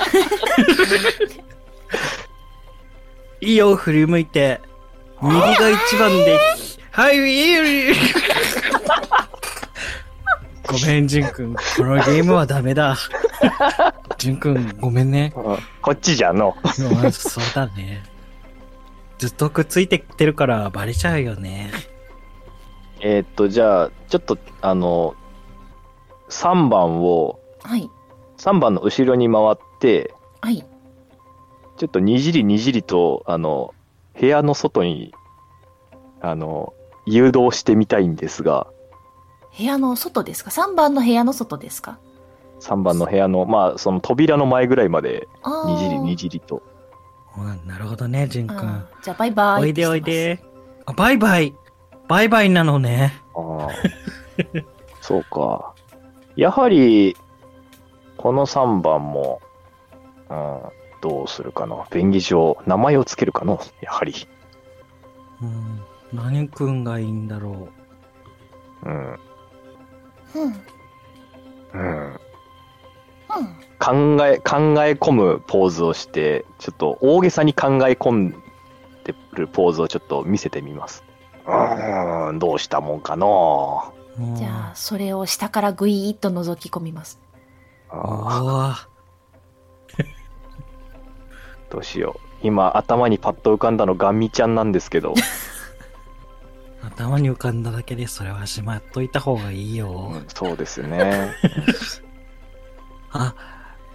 [3.41, 4.61] いいよ、振り向いて。
[5.22, 6.39] 右が一番で。
[6.91, 7.95] はい、いい
[10.66, 11.55] ごめん、ジン君。
[11.55, 12.97] このゲームはダメだ。
[14.18, 15.32] ジン君、ごめんね。
[15.36, 16.57] うんこっちじゃの。
[16.64, 16.68] う
[17.07, 18.03] んそうだね。
[19.18, 21.70] ずっとくっついてきてるからバレちゃうよね。
[23.01, 25.14] えーっと、じゃあ、ちょっと、あの、
[26.30, 27.89] 3番を、はい。
[28.39, 30.64] 3番の後ろに回って、はい。
[31.79, 33.72] ちょっとにじりにじりと、あの、
[34.20, 35.14] 部屋の外に、
[36.20, 36.74] あの、
[37.07, 38.66] 誘導してみたいんですが、
[39.57, 41.99] 部屋の外ですか ?3 番の部屋の外ですか
[42.61, 45.29] ？3番の部屋の、まあ、その扉の前ぐらいまで、
[45.66, 46.62] にじりにじりと。
[47.37, 48.59] うん、なるほどね、ジン君。
[48.59, 49.62] あーじゃあバイバイ。
[49.62, 50.03] おいでおい。
[50.03, 50.43] で。
[50.85, 51.55] あ、バイバイ。
[52.09, 53.22] バイバイなのね。
[53.37, 53.70] ああ。
[55.01, 55.74] そうか。
[56.35, 57.16] やはり、
[58.16, 59.41] この3番も、
[60.29, 60.61] うん、
[61.01, 61.87] どうするかな。
[61.91, 63.61] 便宜上、名前をつけるかの？
[63.81, 64.15] やはり。
[65.43, 65.81] うん。
[66.13, 67.69] 何くんがいいんだろ
[68.85, 68.93] うん。
[68.93, 69.19] うん。
[71.75, 72.13] うん。
[72.13, 72.19] うん。
[73.79, 78.31] 考え、考え込むポーズをして、ちょっと大げさに考え込ん
[79.05, 81.05] でるポーズをちょっと見せてみます。
[81.47, 83.95] うーん、どうしたもんかの？
[84.35, 87.21] じゃあ、それを下からグイーッと覗き込みます。
[87.91, 87.97] あ
[88.43, 88.98] おーー
[91.71, 92.29] どうしよう。
[92.43, 95.14] 今、頭にパッと浮かんだのガンミちゃんなんですけど、
[96.83, 100.12] 頭に浮かんだだけでそれはしまっといた方がいいよ。
[100.35, 101.35] そうですね。
[103.11, 103.35] あ、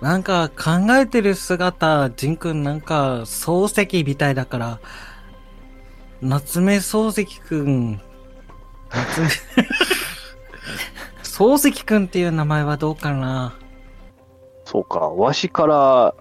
[0.01, 4.79] なんか考えてる姿、ジンくんなんか漱石みたいだから、
[6.21, 8.01] 夏目漱石くん、
[8.89, 9.27] 夏目、
[11.23, 13.55] 漱石くんっていう名前はどうかな
[14.65, 16.15] そうか、わしから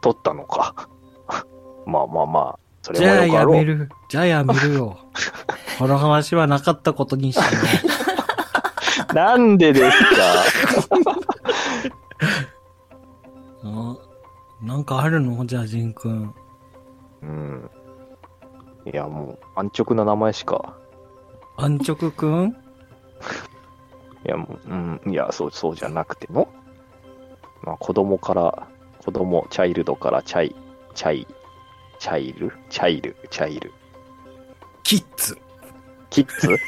[0.00, 0.88] 取ったのか。
[1.86, 3.56] まあまあまあ、それじゃあはよかろう。
[3.56, 3.88] やめる。
[4.08, 4.96] じゃあやめるよ。
[5.78, 7.42] この話はなかったことにしよ
[9.14, 10.96] なんでですか？
[13.64, 13.68] う。
[13.68, 13.96] あ
[14.62, 15.44] なんかあるの？
[15.46, 16.34] じゃあジンくん。
[17.22, 17.70] うん。
[18.86, 20.76] いや、もう、安直な名前しか。
[21.56, 22.56] 安直くん
[24.24, 26.48] いや、もう、うん、いや、そう、そうじゃなくての。
[27.62, 28.68] まあ、子供から、
[29.06, 30.56] 子供、チャイルドからチャイ、
[30.96, 31.26] チャイ、
[32.00, 32.52] チャイル？
[32.68, 33.72] チャイル、チャイル。
[34.82, 35.38] キッズ。
[36.10, 36.58] キッズ？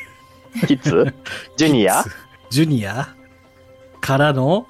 [0.67, 1.13] キッズ？
[1.59, 2.05] ジュニア？
[2.49, 3.09] ジュニア？
[4.01, 4.69] からの？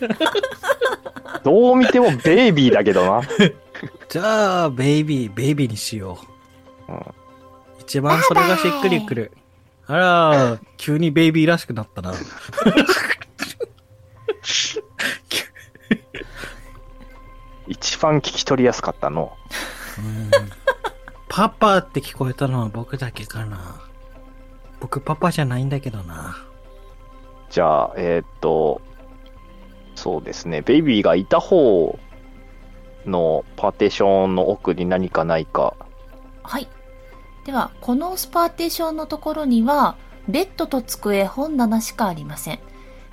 [1.42, 3.22] どう見てもベイビーだけどな。
[4.10, 6.18] じゃあ、ベイビー、ベイビーにしよ
[6.88, 6.92] う。
[6.92, 7.00] うん
[7.80, 9.32] 一番それがしっくりくる。
[9.86, 12.12] あら、急にベイビーらしくなったな。
[18.00, 19.36] 番聞き取りやすかったの。
[19.98, 20.30] うん
[21.28, 23.80] パパって聞こえたのは僕だけかな。
[24.80, 26.36] 僕パパじゃないんだけどな。
[27.50, 28.80] じゃあ、えーっと、
[29.94, 31.98] そうですね、ベイビーがいた方
[33.06, 35.76] のパーテーションの奥に何かないか。
[36.42, 36.68] はい。
[37.44, 39.96] では、このスパーテーションのところには、
[40.28, 42.58] ベッドと机、本棚しかありません。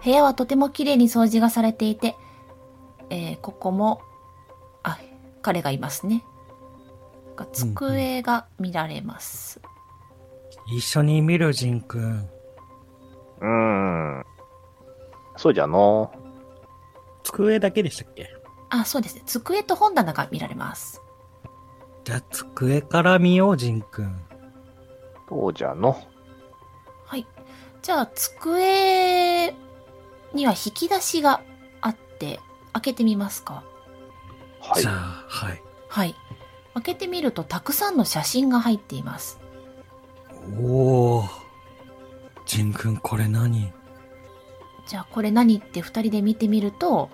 [0.04, 2.16] 部屋はとても綺麗に掃除がされていて、
[3.10, 4.07] えーここも、あ、
[5.48, 6.26] 彼がいますね。
[7.54, 9.62] 机が見られます。
[10.66, 12.30] 一緒に見るジンくん。
[13.40, 14.26] うーん。
[15.38, 16.12] そうじゃの。
[17.24, 18.30] 机だけでしたっけ？
[18.68, 19.22] あ、そうですね。
[19.26, 21.02] 机と本棚が見られます。
[22.04, 24.20] じゃあ机から見よう、ジンくん。
[25.30, 25.98] そうじゃの。
[27.06, 27.26] はい。
[27.82, 29.56] じゃあ、机
[30.34, 31.40] には引き出しが
[31.80, 32.42] あって、
[32.74, 33.64] 開けてみますか
[34.70, 34.92] はいじゃ。
[34.92, 35.62] あ、はい。
[35.90, 36.16] はい。
[36.76, 39.40] 開けてみると、たくさんの写真が入っています。
[40.62, 41.30] おー。
[42.46, 43.74] ジンくん、これ何？
[44.88, 47.10] じゃあ、これ何って二人で見てみると、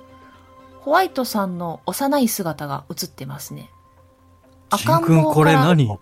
[0.81, 3.69] ホワイトさんの幼い姿が映ってますね。
[4.77, 5.97] ジンくん、これ何？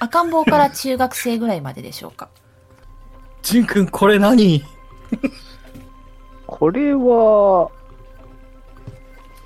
[0.00, 2.28] 赤ん坊から中学生ぐらいまででしょうか。
[3.42, 4.64] ジンくん、これ何？
[6.46, 7.70] これは、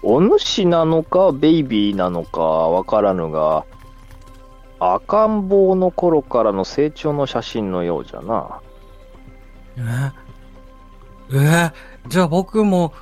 [0.03, 3.64] お主なのか、ベイビーなのかわからぬが、
[4.80, 8.61] 赤ん坊の頃からの成長の写真のようじゃな。
[11.32, 11.72] ええ
[12.09, 12.92] じゃあ僕も、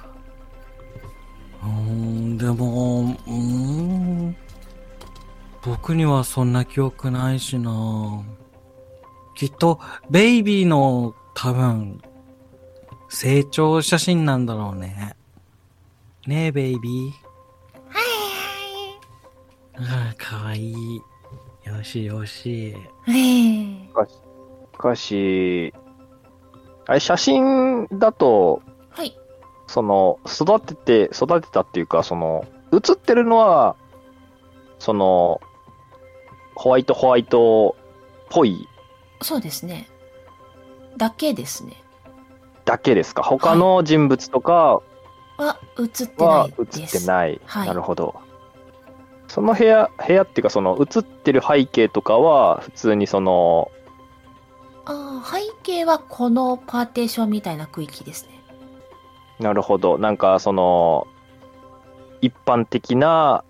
[1.63, 4.37] うーん、でも、うーん、
[5.65, 8.23] 僕にはそんな記憶ないしな。
[9.35, 9.81] きっと、
[10.11, 12.01] ベイビーの多分、
[13.09, 15.16] 成長写真なんだろうね。
[16.27, 17.13] ねえ、ベイビー。
[19.79, 20.97] ああ、かわいい。
[21.65, 22.75] よしよし。
[23.09, 25.73] ええしかし、
[26.87, 28.61] あれ、写真だと、
[28.91, 29.17] はい。
[29.69, 33.77] その、育てて、育てたっていうか、その、写ってるのは、
[34.79, 35.41] その、
[36.57, 37.77] ホワイトホワイト
[38.25, 38.69] っぽい
[39.23, 39.89] そうですね。
[40.97, 41.83] だけですね。
[42.65, 43.23] だけですか？
[43.23, 44.83] 他の人物とかは、
[45.79, 46.97] 映ってなはいです。
[46.97, 47.41] 写ってない。
[47.45, 48.15] はいなるほど。
[49.29, 53.71] その部屋、部屋っていうか、その写ってる背景とかは、普通にその、
[54.85, 58.41] ああ、背景はこのパーテーションみたいな区域ですね。
[59.41, 59.99] なるほど。
[59.99, 61.09] なんか、その、
[62.23, 63.45] 一般的な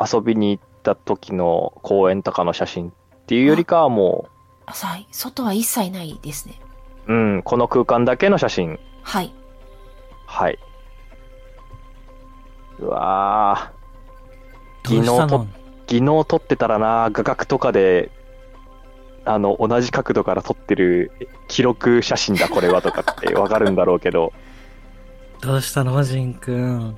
[0.00, 2.92] 遊びに行った時の公園とかの写真っ
[3.26, 4.28] ていうよりかはも
[4.66, 6.60] あさい、外は一切ないですね。
[7.06, 8.78] う、うん、この空間だけの写真。
[9.02, 9.34] はい。
[10.26, 10.58] はい。
[12.82, 13.72] うわ
[14.82, 15.46] どうしたの？
[15.46, 15.48] ー
[15.86, 18.10] 技能撮ってたらな、画角とかで、
[19.24, 21.12] あの、同じ角度から撮ってる
[21.48, 24.32] 記録写真だ、これはとかってわかるんだろうけど、
[25.40, 26.88] どうしたのジンくん。
[26.88, 26.96] うん、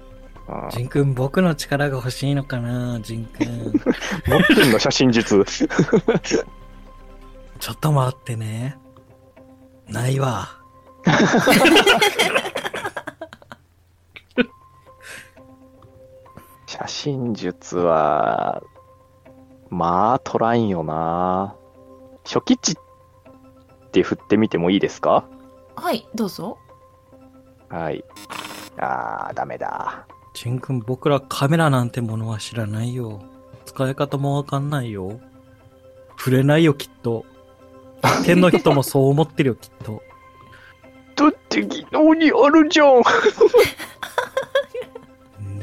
[0.70, 3.72] ジンくん、僕の力が欲しいのかなジンくん。
[4.26, 5.44] 持ってんの写真術。
[7.58, 8.78] ちょっと待ってね。
[9.88, 10.50] ないわ。
[16.76, 18.60] 写真術は、
[19.70, 21.54] まあ、取らんよな。
[22.24, 25.24] 初期値って振ってみてもいいですか？
[25.76, 26.58] はい、どうぞ。
[27.68, 28.04] はい。
[28.78, 30.04] あー、ダメだ。
[30.34, 33.22] ジンくん、僕らカメラなんてものは知らないよ。
[33.66, 35.20] 使い方もわかんないよ。
[36.18, 37.24] 触れないよ、きっと。
[38.24, 40.02] 天の人もそう思ってるよ、きっと。
[41.14, 43.02] だって技能にあるじゃん。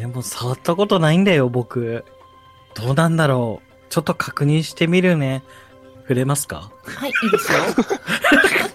[0.02, 2.04] でも触ったことないんだよ、僕。
[2.74, 3.68] どうなんだろう。
[3.92, 5.44] ちょっと確認してみるね。
[6.02, 6.72] 触れますか？
[6.84, 7.60] はい、いいですよ。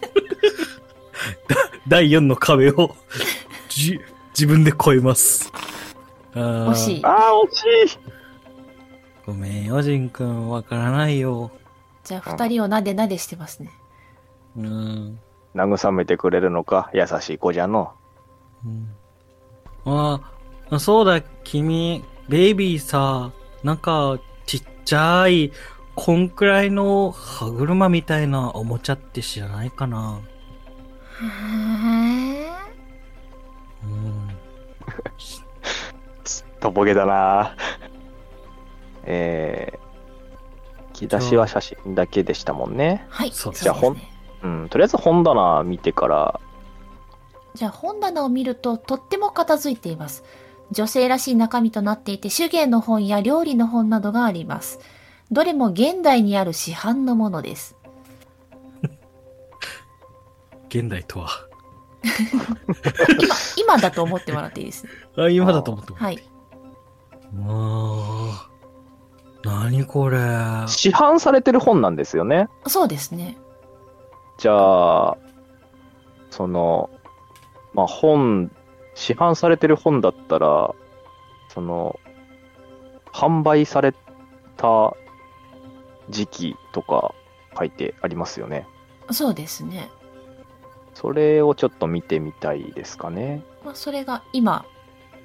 [1.88, 2.94] 第4の壁を、
[3.68, 3.98] じ、
[4.34, 5.52] 自分で越えます。
[6.32, 7.00] あー惜しい。
[7.04, 7.98] あー、惜しい。
[9.26, 10.48] ごめんよ、ジンくん。
[10.48, 11.50] わからないよ。
[12.04, 13.72] じゃあ、二人をなでなでしてますね。
[14.56, 15.18] うん。
[15.56, 17.94] 慰めてくれるのか、優しい子じゃの。
[18.64, 18.90] うん
[19.88, 20.35] ああ、
[20.78, 23.30] そうだ、君、ベイビーさ、
[23.62, 25.52] なんか、ちっちゃい、
[25.94, 30.20] こんくらいの歯車みたいなおもちゃって知らないかな
[33.84, 34.28] うん。
[36.60, 37.56] とぼけだな。
[39.04, 43.06] えー、引き出しは写真だけでしたもんね。
[43.08, 44.10] はい、そうですじゃあほんね。
[44.42, 46.40] うん、とりあえず本棚見てから、
[47.54, 50.24] じゃあ本棚を見るととっても片付いています。
[50.72, 54.80] 女性らしい中身となっていて手芸の本や料理の本などがあります。
[55.30, 57.76] どれも現代にある市販のものです。
[60.68, 61.28] 現代とは。
[63.22, 63.34] 今、
[63.74, 64.90] 今だと思ってもらっていいですね。
[65.16, 66.04] あ、今だと思ってます。
[66.04, 66.22] はい。
[67.32, 68.32] もう、
[69.44, 70.18] 何これ。
[70.66, 72.48] 市販されてる本なんですよね。
[72.66, 73.36] そうですね。
[74.38, 75.16] じゃあ、
[76.30, 76.90] その、
[77.72, 78.50] まあ本、
[78.96, 80.74] 市販されてる本だったら、
[81.48, 82.00] その、
[83.12, 83.94] 販売され
[84.56, 84.96] た
[86.08, 87.14] 時期とか
[87.56, 88.66] 書いてありますよね。
[89.12, 89.90] そうですね。
[90.94, 93.42] それをちょっと見てみたいですかね。
[93.64, 94.64] まあ、それが今、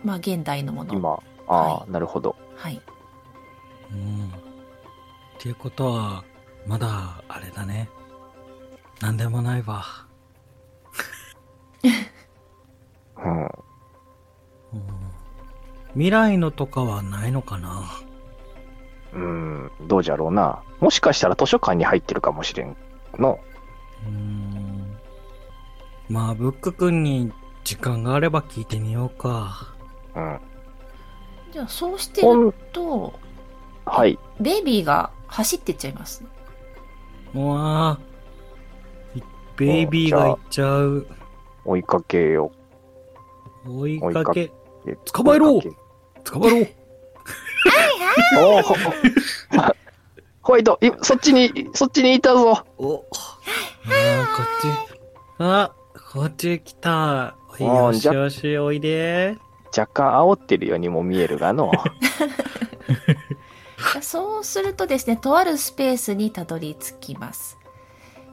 [0.03, 0.93] まあ、現代のもの。
[0.93, 2.35] 今、ああ、はなるほど。
[2.55, 2.81] はい。
[3.93, 4.25] うん。
[4.27, 4.31] っ
[5.39, 6.25] ていうことは、
[6.67, 7.89] まだ、あれだね。
[8.99, 9.85] なんでもないわ。
[13.23, 13.41] うん。
[13.43, 13.51] うん
[15.93, 17.83] 未来のとかはないのかな？
[19.11, 20.63] うん、どうじゃろうな。
[20.79, 22.77] もしかしたら図書館に入ってるかもしれん
[23.19, 23.37] の。
[24.07, 24.97] うーん。
[26.07, 27.33] まあ、ブック君に
[27.65, 29.75] 時間があれば聞いてみようか。
[30.15, 30.39] うん。
[31.51, 33.13] じゃあ、そうして本ると、
[33.85, 34.17] はい。
[34.39, 36.23] ベイビーが走ってっちゃいます？
[37.33, 37.99] うわあ。
[39.13, 39.21] い
[39.57, 41.05] ベイビーが行っちゃう。
[41.65, 42.60] 追いかけよ追い
[43.65, 44.51] 追いかかけ、
[44.85, 44.97] う。
[45.11, 45.61] 捕まえろ
[46.23, 46.65] 捕まろう。
[46.65, 46.75] け
[48.39, 48.75] おーほ
[50.41, 52.65] ホワイト、いそっちに、そっちにいたぞ。
[52.77, 52.93] お。
[52.93, 54.93] あーこっち。
[55.39, 55.71] あ、
[56.11, 57.35] こっち来た。
[57.51, 59.37] ーよしよし、おいで。
[59.77, 61.71] 若干煽ってるようにも見えるがの。
[64.01, 67.57] そうするとですね、とあるスペースにたどり着きます。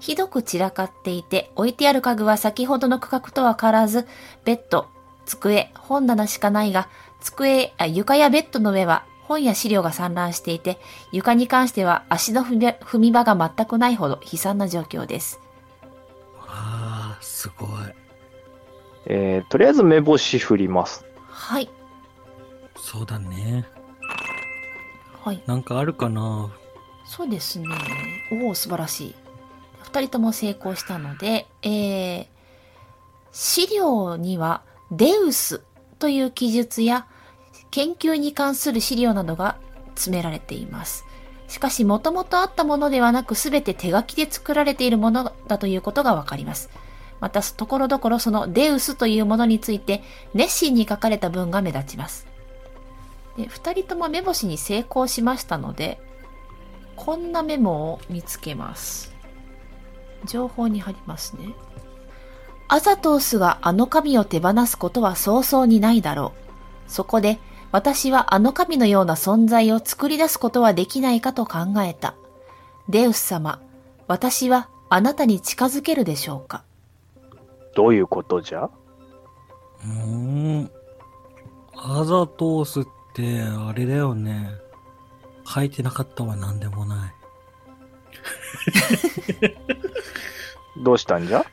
[0.01, 4.07] ひどく散らかっていて、置いてある家具は先ほどの区画とは変わらず、
[4.45, 4.89] ベッド、
[5.29, 6.89] 机、本棚しかないが、
[7.21, 10.81] 机、あ床やベッドの上は本や資料が散乱していて、
[11.13, 15.39] 床に関しては足の踏み踏み場が全くないほど悲惨な状況です。
[16.39, 17.69] ああ、すごい。
[19.05, 21.05] えー、とりあえず目星振ります。
[21.29, 21.69] はい。
[22.77, 23.67] そうだね。
[25.23, 25.43] はい。
[25.47, 26.51] なんかあるかな？
[27.05, 27.67] そうですね。
[28.45, 29.15] おお、素晴らしい。
[29.83, 32.27] 二人とも成功したので、えー、
[33.33, 35.63] 資料にはデウス
[35.99, 37.07] という記述や
[37.71, 39.59] 研究に関する資料などが
[39.95, 41.05] 詰められています。
[41.49, 46.69] しかし、もともとあったものではなく、すべて手書きで作られているものだということがわかります。
[47.21, 50.03] また、ところどころそのデウスというものについて、
[50.35, 52.27] 熱心に書かれた文が目立ちます。
[53.37, 55.99] で、二人とも目星に成功しましたので、
[56.97, 59.15] こんなメモを見つけます。
[60.27, 61.55] 情報に貼りますね。
[62.69, 66.35] アザトースがあの神を手放すことは早々にないだろ
[66.87, 66.91] う。
[66.91, 67.39] そこで
[67.73, 72.15] 私はあの神のような存在を作り出すことはできないかと考えた。
[72.89, 73.61] デウス様、
[74.07, 76.65] 私はあなたに近づけるでしょうか？
[77.75, 78.65] どういうことじゃ？
[78.65, 80.71] うーん。
[81.77, 84.51] アザトースって、あれだよね。
[85.47, 87.15] 書いてなかったは何でもない。
[90.83, 91.45] どうしたんじゃ？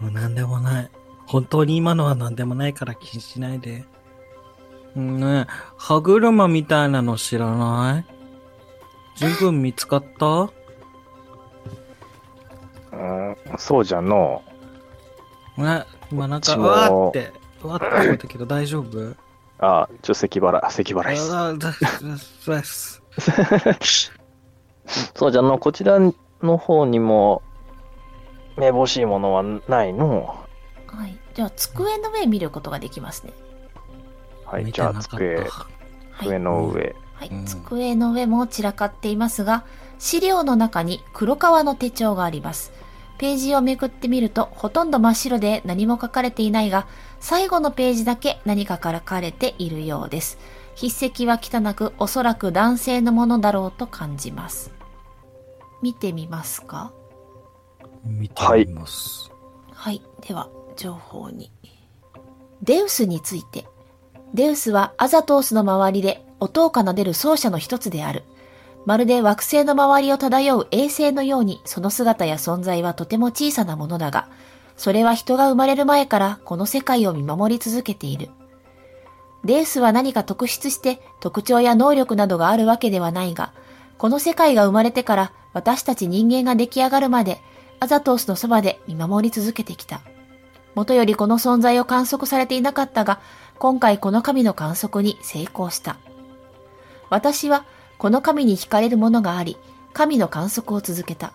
[0.00, 0.90] もう何でもない。
[1.26, 3.84] 本当に今のは何でもないから気にしないで。
[4.94, 8.04] うんねえ、歯車みたいなの知らない？
[9.16, 10.50] 十分見つかった？
[12.92, 14.42] うん、そうじゃの
[15.58, 17.32] ね、今なんか、うわーって、
[17.62, 19.14] うわーって聞こえたけど大丈夫？
[19.58, 21.34] あ、ちょ、咳払い、咳払いっす。
[21.34, 21.72] あだ
[22.40, 23.02] そうです。
[25.14, 25.98] そうじゃの、こちら
[26.42, 27.42] の方にも、
[28.56, 30.44] めぼしいものはないの？
[30.86, 31.16] はい。
[31.34, 33.32] じゃあ、机の上見ることができますね。
[34.44, 35.48] はい、見じゃあ、机、はい。
[36.20, 36.96] 机の上。
[37.14, 39.64] はい、うん机の上も散らかっていますが、
[39.98, 42.72] 資料の中に黒革の手帳があります。
[43.18, 46.86] ページをめくってみると、ほとんど真っ白で何も書かれていないが、
[47.18, 50.38] 最後のページだけ何か書かれているようです。
[50.78, 54.70] 筆跡は汚く、おそらく男性のものだろうと感じます。
[55.80, 56.92] 見てみますか？
[58.06, 59.30] 見てみます。
[59.72, 60.02] はい。
[60.26, 61.52] では、情報に。
[62.62, 63.66] デウスについて。
[64.34, 68.24] デウスはアザトースの周りで音を奏でる奏者の一つである。
[68.84, 74.28] まるで惑星の周りを漂う衛星のようにその姿や存在はとても小さなものだが、
[74.76, 78.28] それは人が生まれる前からこの世界を見守り続けている。
[79.44, 83.52] デウスは何か特筆して特徴や能力などがあるわけではないが、
[83.98, 87.40] この世界が生まれてから私たち人間が出来上がるまで
[87.80, 90.00] アザトースのそばで見守り続けてきた。
[90.74, 93.20] 元よりこの存在を観測されていなかったが、
[93.58, 95.96] 今回この神の観測に成功した。
[97.08, 97.64] 私は
[97.98, 99.56] この神に惹かれるものがあり、
[99.92, 101.32] 神の観測を続けた。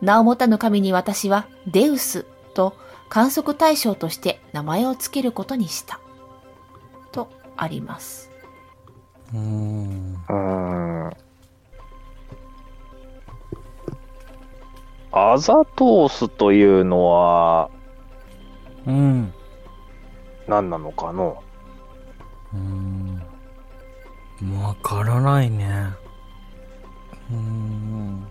[0.00, 2.76] 名を持たぬ神に私はデウスと
[3.08, 6.00] 観測対象として名前を付けることにした。
[7.12, 8.30] とあります。
[9.32, 11.25] うーん。
[15.18, 17.70] アザトースというのは
[18.86, 19.32] うん。
[20.46, 21.42] 何なのかの？
[22.52, 23.22] うーん。
[24.62, 25.86] わからないね。
[27.30, 28.26] うーん。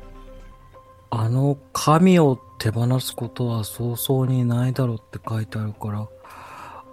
[1.10, 6.08] あの神を手放すことは早々にないだろうって書いてあるから、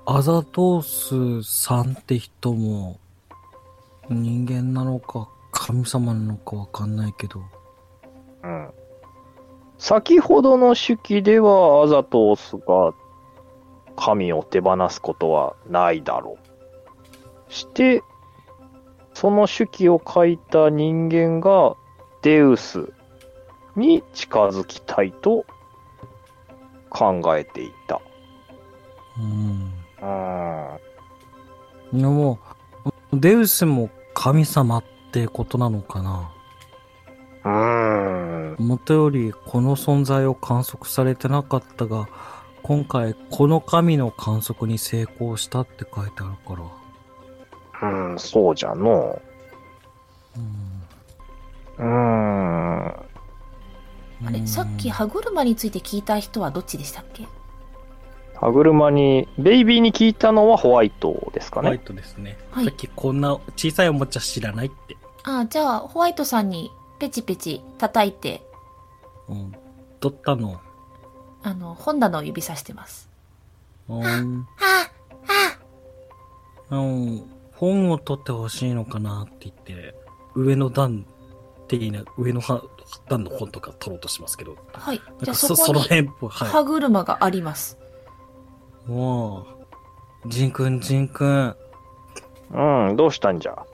[0.06, 2.98] アザトースさんって人も
[4.08, 7.42] 人間なのか神様なのかわかんないけど。
[8.42, 8.70] うん。
[9.82, 12.94] 先ほどの手記ではアザトースが
[13.96, 16.38] 神を手放すことはないだろ
[17.50, 17.52] う。
[17.52, 18.04] して、
[19.12, 21.74] その手記を書いた人間が
[22.22, 22.92] デウス
[23.74, 25.44] に近づきたいと
[26.88, 28.00] 考えていた。
[29.18, 29.72] うん。
[30.00, 30.78] うー
[31.92, 31.98] ん。
[31.98, 32.38] でも、
[33.12, 36.31] デウスも神様ってことなのかな？
[37.44, 38.56] うーん。
[38.58, 42.08] 元よりこの存在を観測されてなかったが、
[42.62, 46.62] 今回この神の観測に成功したって書いてあるか
[47.82, 47.88] ら。
[47.88, 49.20] うん、そうじゃの
[51.78, 51.88] うんう。
[51.88, 52.86] ん。
[54.24, 57.26] あれ、さっき歯車について聞いた人はどっちでしたっけ？
[58.36, 61.82] 歯車に、ベイビーに聞いたのはホワイトですかホワイね。
[61.84, 62.38] トですね。
[62.52, 64.96] はいさっきこんな小さいおもちゃ知らないって。
[65.24, 66.70] あ、じゃあ、ホワイトさんに
[67.02, 68.44] ペチペチ叩いて、
[69.28, 69.52] うん。
[69.98, 70.60] 取ったの？
[71.42, 73.10] あの、本棚を指さしてます。
[73.88, 74.46] うん。
[74.60, 74.88] あ、
[76.70, 77.24] あ、うん。
[77.54, 79.96] 本を取ってほしいのかなって言って、
[80.36, 81.04] 上の段
[81.64, 82.62] って言いな、上のは
[83.08, 84.56] 段の本とか取ろうとしますけど。
[84.72, 84.98] はい。
[84.98, 86.30] じゃあかそその辺っぽい。
[86.30, 86.48] はい。
[86.50, 87.78] 歯車があります。
[88.86, 89.44] も
[90.24, 91.56] う、ジンくん、ジンくん。
[92.52, 93.54] うん、どうしたんじゃ？
[93.54, 93.66] わ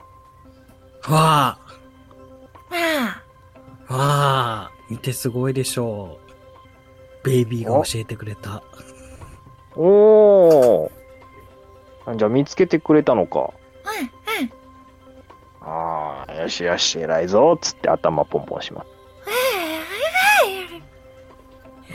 [1.11, 1.68] ああ
[3.89, 6.19] あ、わあ見てすごいでしょ
[7.23, 7.23] う。
[7.23, 8.63] ベイビーが教えてくれた。
[9.75, 10.91] おー。
[12.15, 13.39] じゃあ見つけてくれたのか。
[13.39, 13.45] うん、
[14.43, 14.51] うん。
[15.61, 18.87] ああ、よしよし、偉いぞ、つって頭ポンポンします。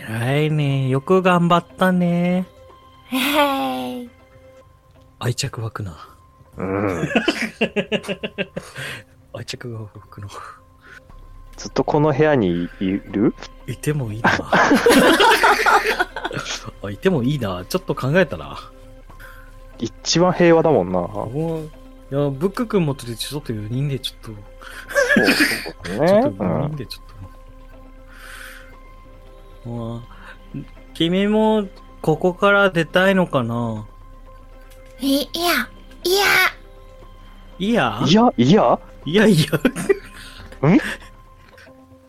[0.08, 0.88] 偉いね。
[0.88, 2.46] よく頑張ったね。
[3.06, 4.10] へい。
[5.18, 5.96] 愛着湧くな。
[6.56, 7.08] うん。
[9.32, 10.28] 愛着が湧くの。
[11.56, 13.34] ずっとこの部屋にいる？
[13.66, 14.30] いてもいいな。
[16.82, 17.64] あいてもいいな。
[17.68, 18.58] ちょっと考えたな。
[19.78, 20.98] 一番平和だもんな。
[21.00, 21.04] い
[22.14, 24.40] や、ブック君も連れてちょっと4人でちょっと、
[25.16, 26.44] そうそうちょっとね。
[26.44, 26.76] う4人ん。
[26.76, 27.04] でちょっ
[29.64, 29.70] と。
[29.70, 30.08] まあ、
[30.92, 31.66] 君も
[32.02, 33.86] ここから出たいのかな？
[35.00, 35.68] いいや、
[36.04, 36.24] いや、
[37.58, 38.02] いや？
[38.06, 39.46] いや、いや、いやいや。
[40.68, 40.78] ん？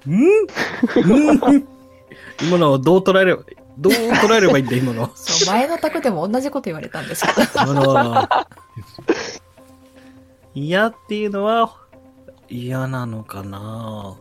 [0.07, 0.15] ん？
[0.15, 1.67] ん
[2.41, 3.43] 今のはどう捉えれば、
[3.77, 5.11] どう捉えればいいんだ、今のは？
[5.15, 7.41] そう、前の宅でも同じこと言われたんですけど。
[7.55, 8.47] 今のは。
[10.53, 11.77] 嫌っていうのは、
[12.49, 14.15] 嫌なのかな？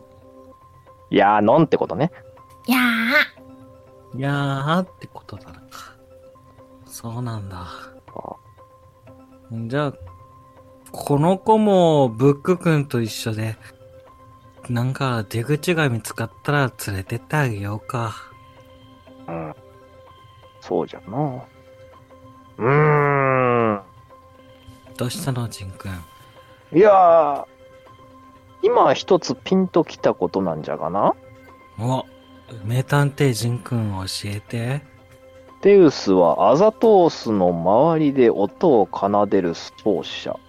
[1.09, 2.11] いやー、のんってことね。
[2.67, 2.79] いや
[4.15, 5.61] いやーってことだな。
[6.85, 7.67] そうなんだ。
[9.51, 9.93] じゃあ、
[10.91, 13.57] この子もブック君と一緒で、
[14.69, 18.15] なんか出口が見つかったら連れてってあげようか。
[19.27, 19.55] うん。
[20.61, 21.43] そうじゃな。
[22.57, 23.81] うーん。
[24.97, 25.91] どうしたの、ジン君？
[26.73, 27.45] いやー、
[28.63, 31.13] 今一つピンときたことなんじゃがな。
[31.77, 32.05] お、
[32.63, 34.81] 名探偵ジン君教えて。
[35.61, 40.39] テウスはアザトースの周りで音を奏でる奏者。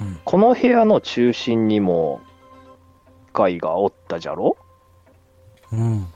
[0.00, 0.20] うんうん。
[0.24, 2.20] この部屋の中心にも、
[3.38, 4.56] ガイがおったじゃろ？
[5.72, 6.08] うん。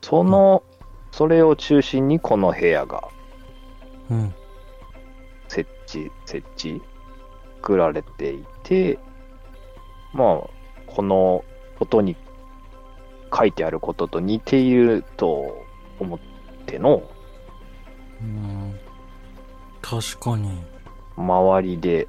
[0.00, 0.62] その、
[1.12, 3.06] それを中心にこの部屋が
[4.08, 4.34] うん。
[5.48, 6.82] 設置、設置、
[7.56, 8.98] 作られていて、
[10.14, 10.50] まあ、
[10.86, 11.44] この
[11.78, 12.16] 音に
[13.36, 15.62] 書いてあることと似ていると
[16.00, 16.18] 思っ
[16.64, 17.02] ての、
[18.22, 18.80] うん。
[19.82, 20.58] 確かに。
[21.16, 22.08] 周りで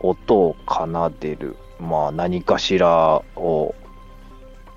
[0.00, 3.74] 音を奏でる、まあ何かしらを、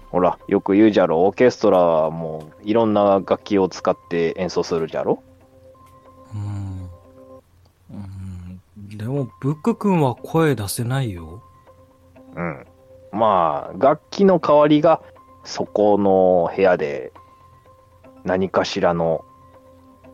[0.09, 5.21] ほら、よく言うじゃろ、オーケストラはもういろんな楽器を使って演奏するじゃろ
[6.33, 6.89] うん。
[7.91, 8.97] うん。
[8.97, 11.43] でも、ブック君は声出せないよ。
[12.35, 12.65] うん。
[13.11, 15.01] まあ、楽器の代わりが
[15.43, 17.11] そこの部屋で
[18.23, 19.23] 何かしらの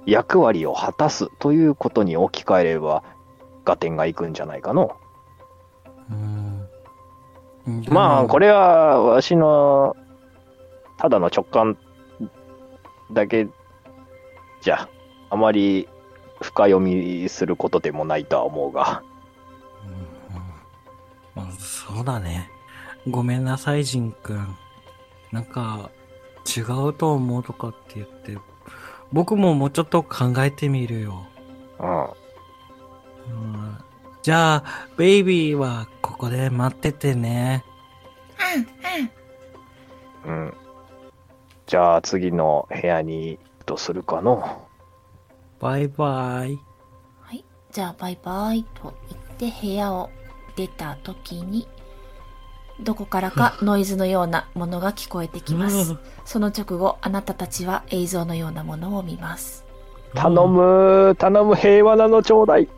[0.06, 3.04] 役割を果たすということに置き換えれば
[3.66, 4.96] 合点がいくんじゃないかの。
[6.10, 6.53] うん。
[7.90, 8.48] まあ、これ。
[8.48, 9.96] れはわしの
[10.98, 11.78] ただの直感
[13.12, 13.48] だけ
[14.62, 14.90] じゃ、
[15.30, 15.88] あまり
[16.42, 19.04] 深読みすることでもないとは思うが。
[21.36, 22.50] うんそうだね。
[23.08, 24.56] ごめんなさい、ジンくん。
[25.32, 25.90] なんか、
[26.46, 28.38] 違うと思うとかって言って、
[29.12, 31.26] 僕ももうちょっと考えてみるよ。
[31.80, 32.04] うん。
[32.04, 33.78] うん、
[34.24, 34.64] じゃあ、
[34.96, 37.66] ベイビーはここで待っててね。
[40.26, 40.54] うん。
[41.66, 44.66] じゃあ次の部屋にとするかの。
[45.60, 46.58] バイバイ。
[47.20, 47.44] はい。
[47.70, 50.10] じゃあ、バイバイと言って部屋を
[50.56, 51.68] 出た時に、
[52.80, 55.98] どこからか ノイズのようなものが聞こえてきます。
[56.24, 59.66] その直後、あなたたちは映像のようなものを見ます。
[60.16, 62.70] 頼む、頼む、平和なのちょうだい。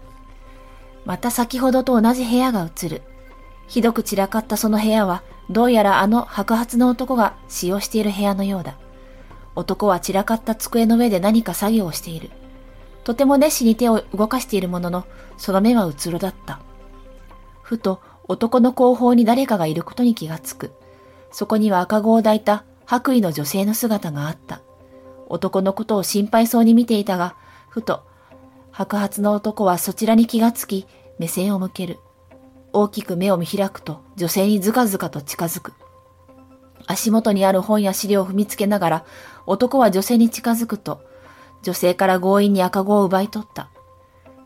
[1.06, 3.04] また先ほどと同じ部屋が映る。
[3.68, 8.78] ひどく散らかったその部屋は、どうやらあの白髪の男が使用している部屋のようだ。
[9.56, 12.32] 男は散らかった机の上で何か作業をしている。
[13.04, 15.06] とても熱心に手を動かしているものの、
[15.38, 16.60] その目はうつろだった。
[17.62, 20.72] ふと、男の後方に誰かがいることに気がつく。
[21.32, 24.62] そこには赤子を抱いた白衣の女性の姿があった。
[25.28, 27.36] 男のことを心配そうに見ていたが、
[27.70, 28.04] ふと、
[28.78, 30.86] 白髪の男はそちらに気がつき、
[31.18, 31.98] 目線を向ける。
[32.74, 35.72] 大きく目を見開くと、女性にずかずかと近づく。
[36.86, 39.06] 足元にある本や資料を踏みつけながら、
[39.46, 41.00] 男は女性に近づくと、
[41.64, 43.70] 女性から強引に赤子を奪い取った。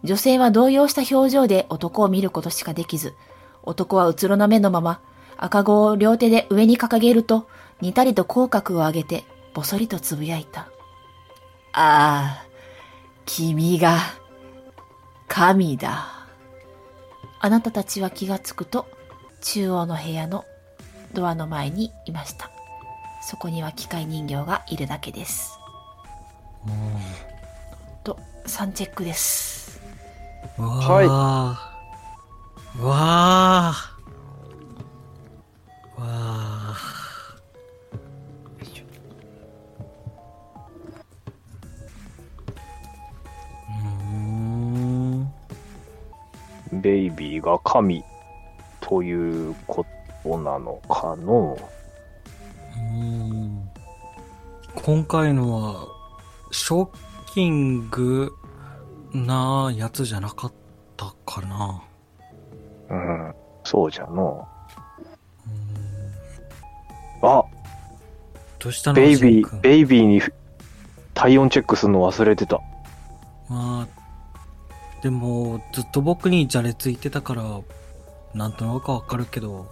[0.04, 3.16] 女性は動揺した表情で男を見ることしかできず、
[3.64, 5.02] 男はうつろな目のまま、
[5.38, 7.48] 赤子を両手で上に掲げると、
[7.82, 9.26] にたりと口角を上げて、
[9.56, 10.70] ぼそりとつぶやいた。
[11.74, 12.46] ああ、
[13.26, 14.19] 君が、
[15.30, 16.26] 神だ。
[17.40, 18.88] あなたたちは気がつくと、
[19.42, 20.44] 中央の部屋の
[21.14, 22.52] ドアの前にいました。
[23.22, 25.58] そこには機械人形がいるだけです。
[28.04, 29.80] と、3チェックです。
[30.58, 31.10] わはいあ。
[32.82, 33.96] わあ。
[35.96, 37.09] わあ。
[46.74, 48.04] ベイビーが神
[48.80, 49.86] というこ
[50.24, 51.58] となのかの。
[52.76, 53.70] うーん
[54.76, 55.88] 今回のは、
[56.52, 56.90] ショッ
[57.34, 58.32] キング
[59.14, 60.54] なやつじゃなかっ
[60.96, 61.84] たかな。
[62.90, 64.48] うん、そうじゃの。
[67.22, 67.44] うあ、
[68.60, 70.22] どうしたのベイビー、ベイビーに
[71.14, 72.62] 体温チェックするの忘れてた。
[73.50, 73.88] まあ、
[75.02, 77.44] でも、ずっと僕にじゃれついてたから、
[78.34, 79.68] なんとなくわかるけど、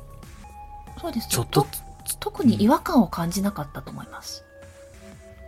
[1.00, 1.68] そうですねちょっと
[2.20, 4.44] 特に違和感を感じなかったと思います。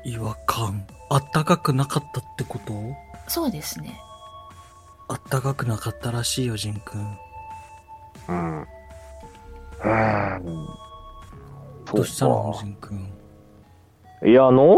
[0.06, 0.86] 違和感。
[1.10, 2.74] あったかくなかったってこと？
[3.28, 4.00] そうですね。
[5.08, 7.18] あったかくなかったらしいよ、ジン君。
[8.28, 8.60] うん。
[8.60, 8.66] うん。
[11.86, 12.98] どうしたの、そジン君？
[13.00, 14.78] うかいや、あの、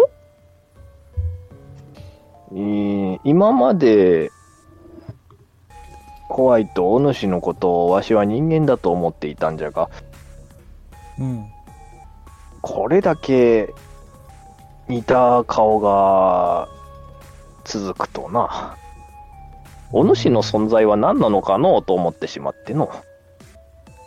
[2.53, 4.31] えー今まで、
[6.31, 9.89] ホワイト、お主のことをわしは人間だと思っていたんじゃが、
[11.19, 11.45] うん。
[12.61, 13.73] これだけ
[14.87, 16.67] 似た顔が
[17.65, 18.75] 続くとな。
[19.91, 22.89] お主の存在は何なのかのうと思ってしまっての。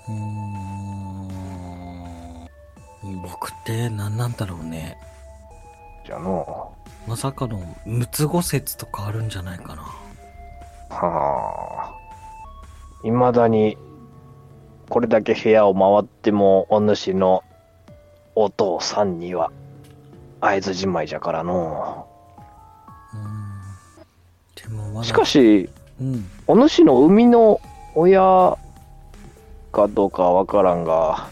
[0.09, 0.55] うーん。
[3.23, 4.97] 僕って何なんだろうね。
[6.07, 6.73] じゃの。
[7.07, 9.83] まさかの、ムツゴ説とかあるんじゃないかな。
[10.89, 11.64] はあ。
[13.05, 13.77] いまだに、
[14.89, 17.45] これだけ部屋を回っても、お主の
[18.35, 19.53] お父さんには、
[20.41, 22.09] 会えずじまいじゃからの。
[25.03, 25.69] しか、し、
[26.01, 26.27] うん。
[26.47, 27.61] お主の生みの
[27.95, 28.57] 親
[29.71, 31.29] かどうかはわからんが、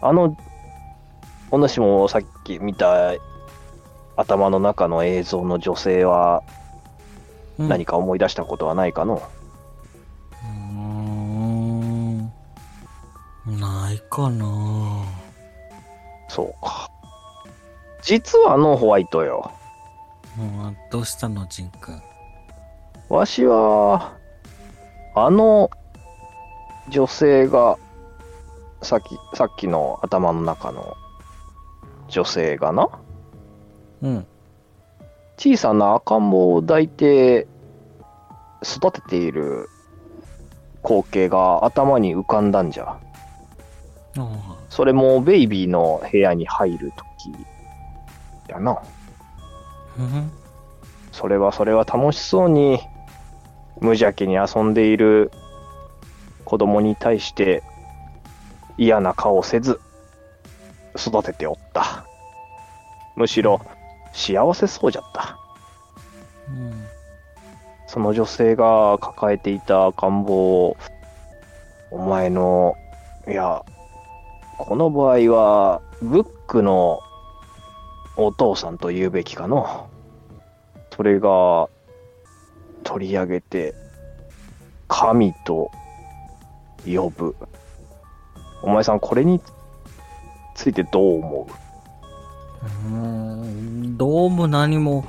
[0.00, 0.36] あの、
[1.50, 3.12] お主もさっき見た
[4.16, 6.42] 頭の中の映像の女性は
[7.58, 9.41] うん何か思い出したことはないかの、うー
[13.92, 15.04] ないかな
[16.28, 16.88] そうか。
[18.00, 19.52] 実はあのホワイトよ。
[20.38, 22.00] うん、どうしたの、ジン君？
[23.10, 24.14] わしは、
[25.14, 25.70] あの
[26.88, 27.76] 女性が、
[28.80, 30.96] さっき、さっきの頭の中の
[32.08, 32.88] 女性がな、
[34.00, 34.26] うん。
[35.36, 37.46] 小さな赤ん坊を抱いて
[38.62, 39.68] 育てている
[40.82, 42.98] 光景が頭に浮かんだんじゃ。
[44.68, 47.32] それもベイビーの部屋に入るとき
[48.50, 48.82] やな。
[51.12, 52.80] それはそれは楽しそうに
[53.80, 55.30] 無邪気に遊んでいる
[56.44, 57.62] 子供に対して
[58.78, 59.80] 嫌な顔せず
[60.96, 62.04] 育てておった。
[63.16, 63.60] むしろ
[64.12, 65.38] 幸せそうじゃった。
[67.86, 70.76] その女性が抱えていた赤ん坊を
[71.90, 72.74] お前の、
[73.28, 73.62] いや、
[74.58, 77.00] この場合はブックの
[78.16, 79.88] お父さんと言うべきかの。
[80.94, 81.68] それが
[82.84, 83.74] 取り上げて
[84.88, 85.70] 神と
[86.84, 87.34] 呼ぶ。
[88.62, 89.40] お前さん、これに
[90.54, 91.52] ついてどう思う？
[92.64, 95.04] うーんどうも何も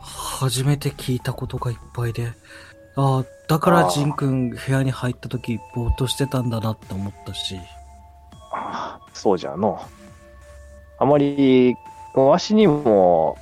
[0.00, 2.32] 初めて聞いたことがいっぱいで。
[2.94, 7.58] ああ、だからジンくん部屋に入った時ぼーっとしてたんだなって思ったし。
[9.12, 9.80] そうじゃの。
[10.98, 11.74] あまり、
[12.14, 13.38] わしにも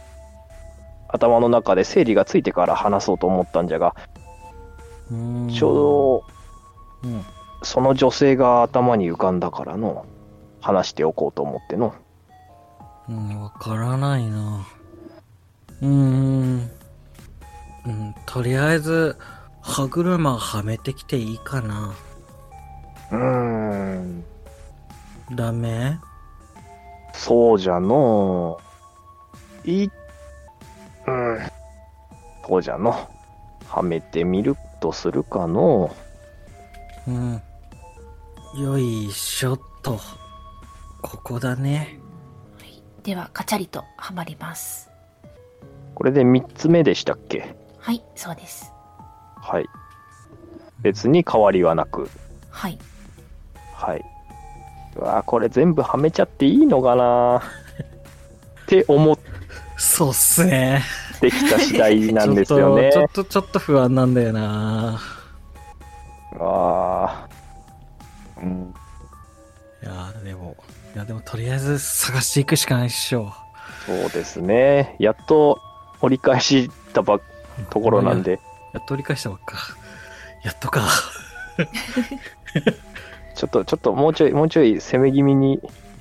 [1.08, 3.94] 頭の中で整理がついてから話そうと思ったんじゃが、
[5.08, 6.24] ちょうど
[7.02, 7.24] うん。
[7.62, 10.06] その女性が頭に浮かんだからの、
[10.60, 11.94] 話しておこうと思っての。
[13.08, 14.66] うん、わからないな。
[15.82, 16.70] うーん。
[17.86, 19.16] うん、とりあえず、
[19.62, 21.94] 歯車はめてきていいかな。
[23.10, 23.49] うーん、
[25.32, 25.98] ダメ？
[27.12, 28.60] そうじゃの。
[29.64, 29.88] い、
[31.06, 31.38] うん、
[32.46, 33.08] そうじゃの。
[33.68, 35.94] はめてみるとするかの。
[37.06, 37.42] うん。
[38.58, 39.98] よいしょっと。
[41.02, 42.00] ここだね。
[42.58, 44.90] はい、では、カチャリとはまります。
[45.94, 47.54] これで3つ目でしたっけ？
[47.78, 48.72] はい、そうです。
[49.36, 49.66] はい。
[50.80, 52.08] 別に変わりはなく。
[52.50, 52.78] はい。
[53.74, 54.04] はい。
[55.00, 57.38] うわーこれ全部はめちゃっていいのかな？
[58.62, 59.18] って思っ
[59.76, 60.82] そうっすね。
[61.20, 62.98] てきた次第なんですよねち。
[62.98, 65.00] ょっと、ちょっと、不安なんだよな。
[66.38, 68.74] あーうん。
[69.82, 70.56] いやーでも、
[70.94, 73.32] いやでもとりあえず探していくしかないっしょ。
[73.86, 74.96] そうですね。
[74.98, 75.58] やっと
[76.02, 77.20] 折り返したば
[77.70, 78.38] ところなんで、
[78.74, 79.56] やっと折り返したばっか。
[80.44, 80.82] やっとか。
[83.40, 85.60] ちょっと、ちょっともうちょい、もうちょい攻め気味に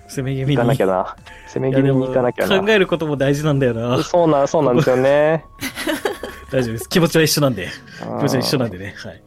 [0.10, 0.56] 攻め気味に。
[0.58, 1.16] 行かなきゃな。
[1.48, 2.74] 攻め気味に行かなきゃいやでも考な。
[2.74, 4.04] えることも大事なんだよな。
[4.04, 5.46] そうなん、そうなんですよね。
[6.52, 6.90] 大丈夫です。
[6.90, 7.68] 気持ちは一緒なんで。
[7.68, 8.94] 気気持ちは一緒なんでね。
[8.98, 9.22] はい。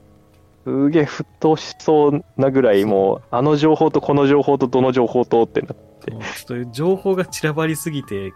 [0.64, 5.68] すげえ沸騰しそうなぐらい、もう、あの情報とこの情報とどの情報とってな
[6.12, 8.32] もうちょっと情報が散らばりすぎて、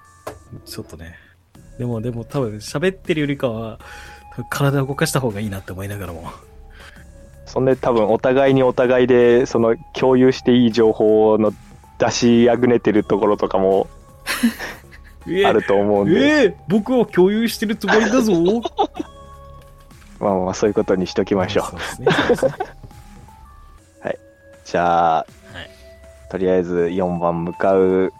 [0.64, 1.14] ちょっとね。
[1.78, 3.78] でも、でも多分喋ってるよりかは、
[4.50, 6.30] 体を動かした方がいいなって思いながらも。
[7.56, 11.54] そんで多分お互いにお互いでその共有していい情報の
[11.96, 13.88] 出しあぐねてるところとかも
[15.26, 18.34] えあると思うんで、ええ僕は共有してるつもりだぞ。
[20.20, 21.80] まあまあそういうことにしときましょうね。
[21.90, 22.52] そうですね
[24.66, 25.26] じゃあはい。
[26.30, 28.12] とりあえず4番向かう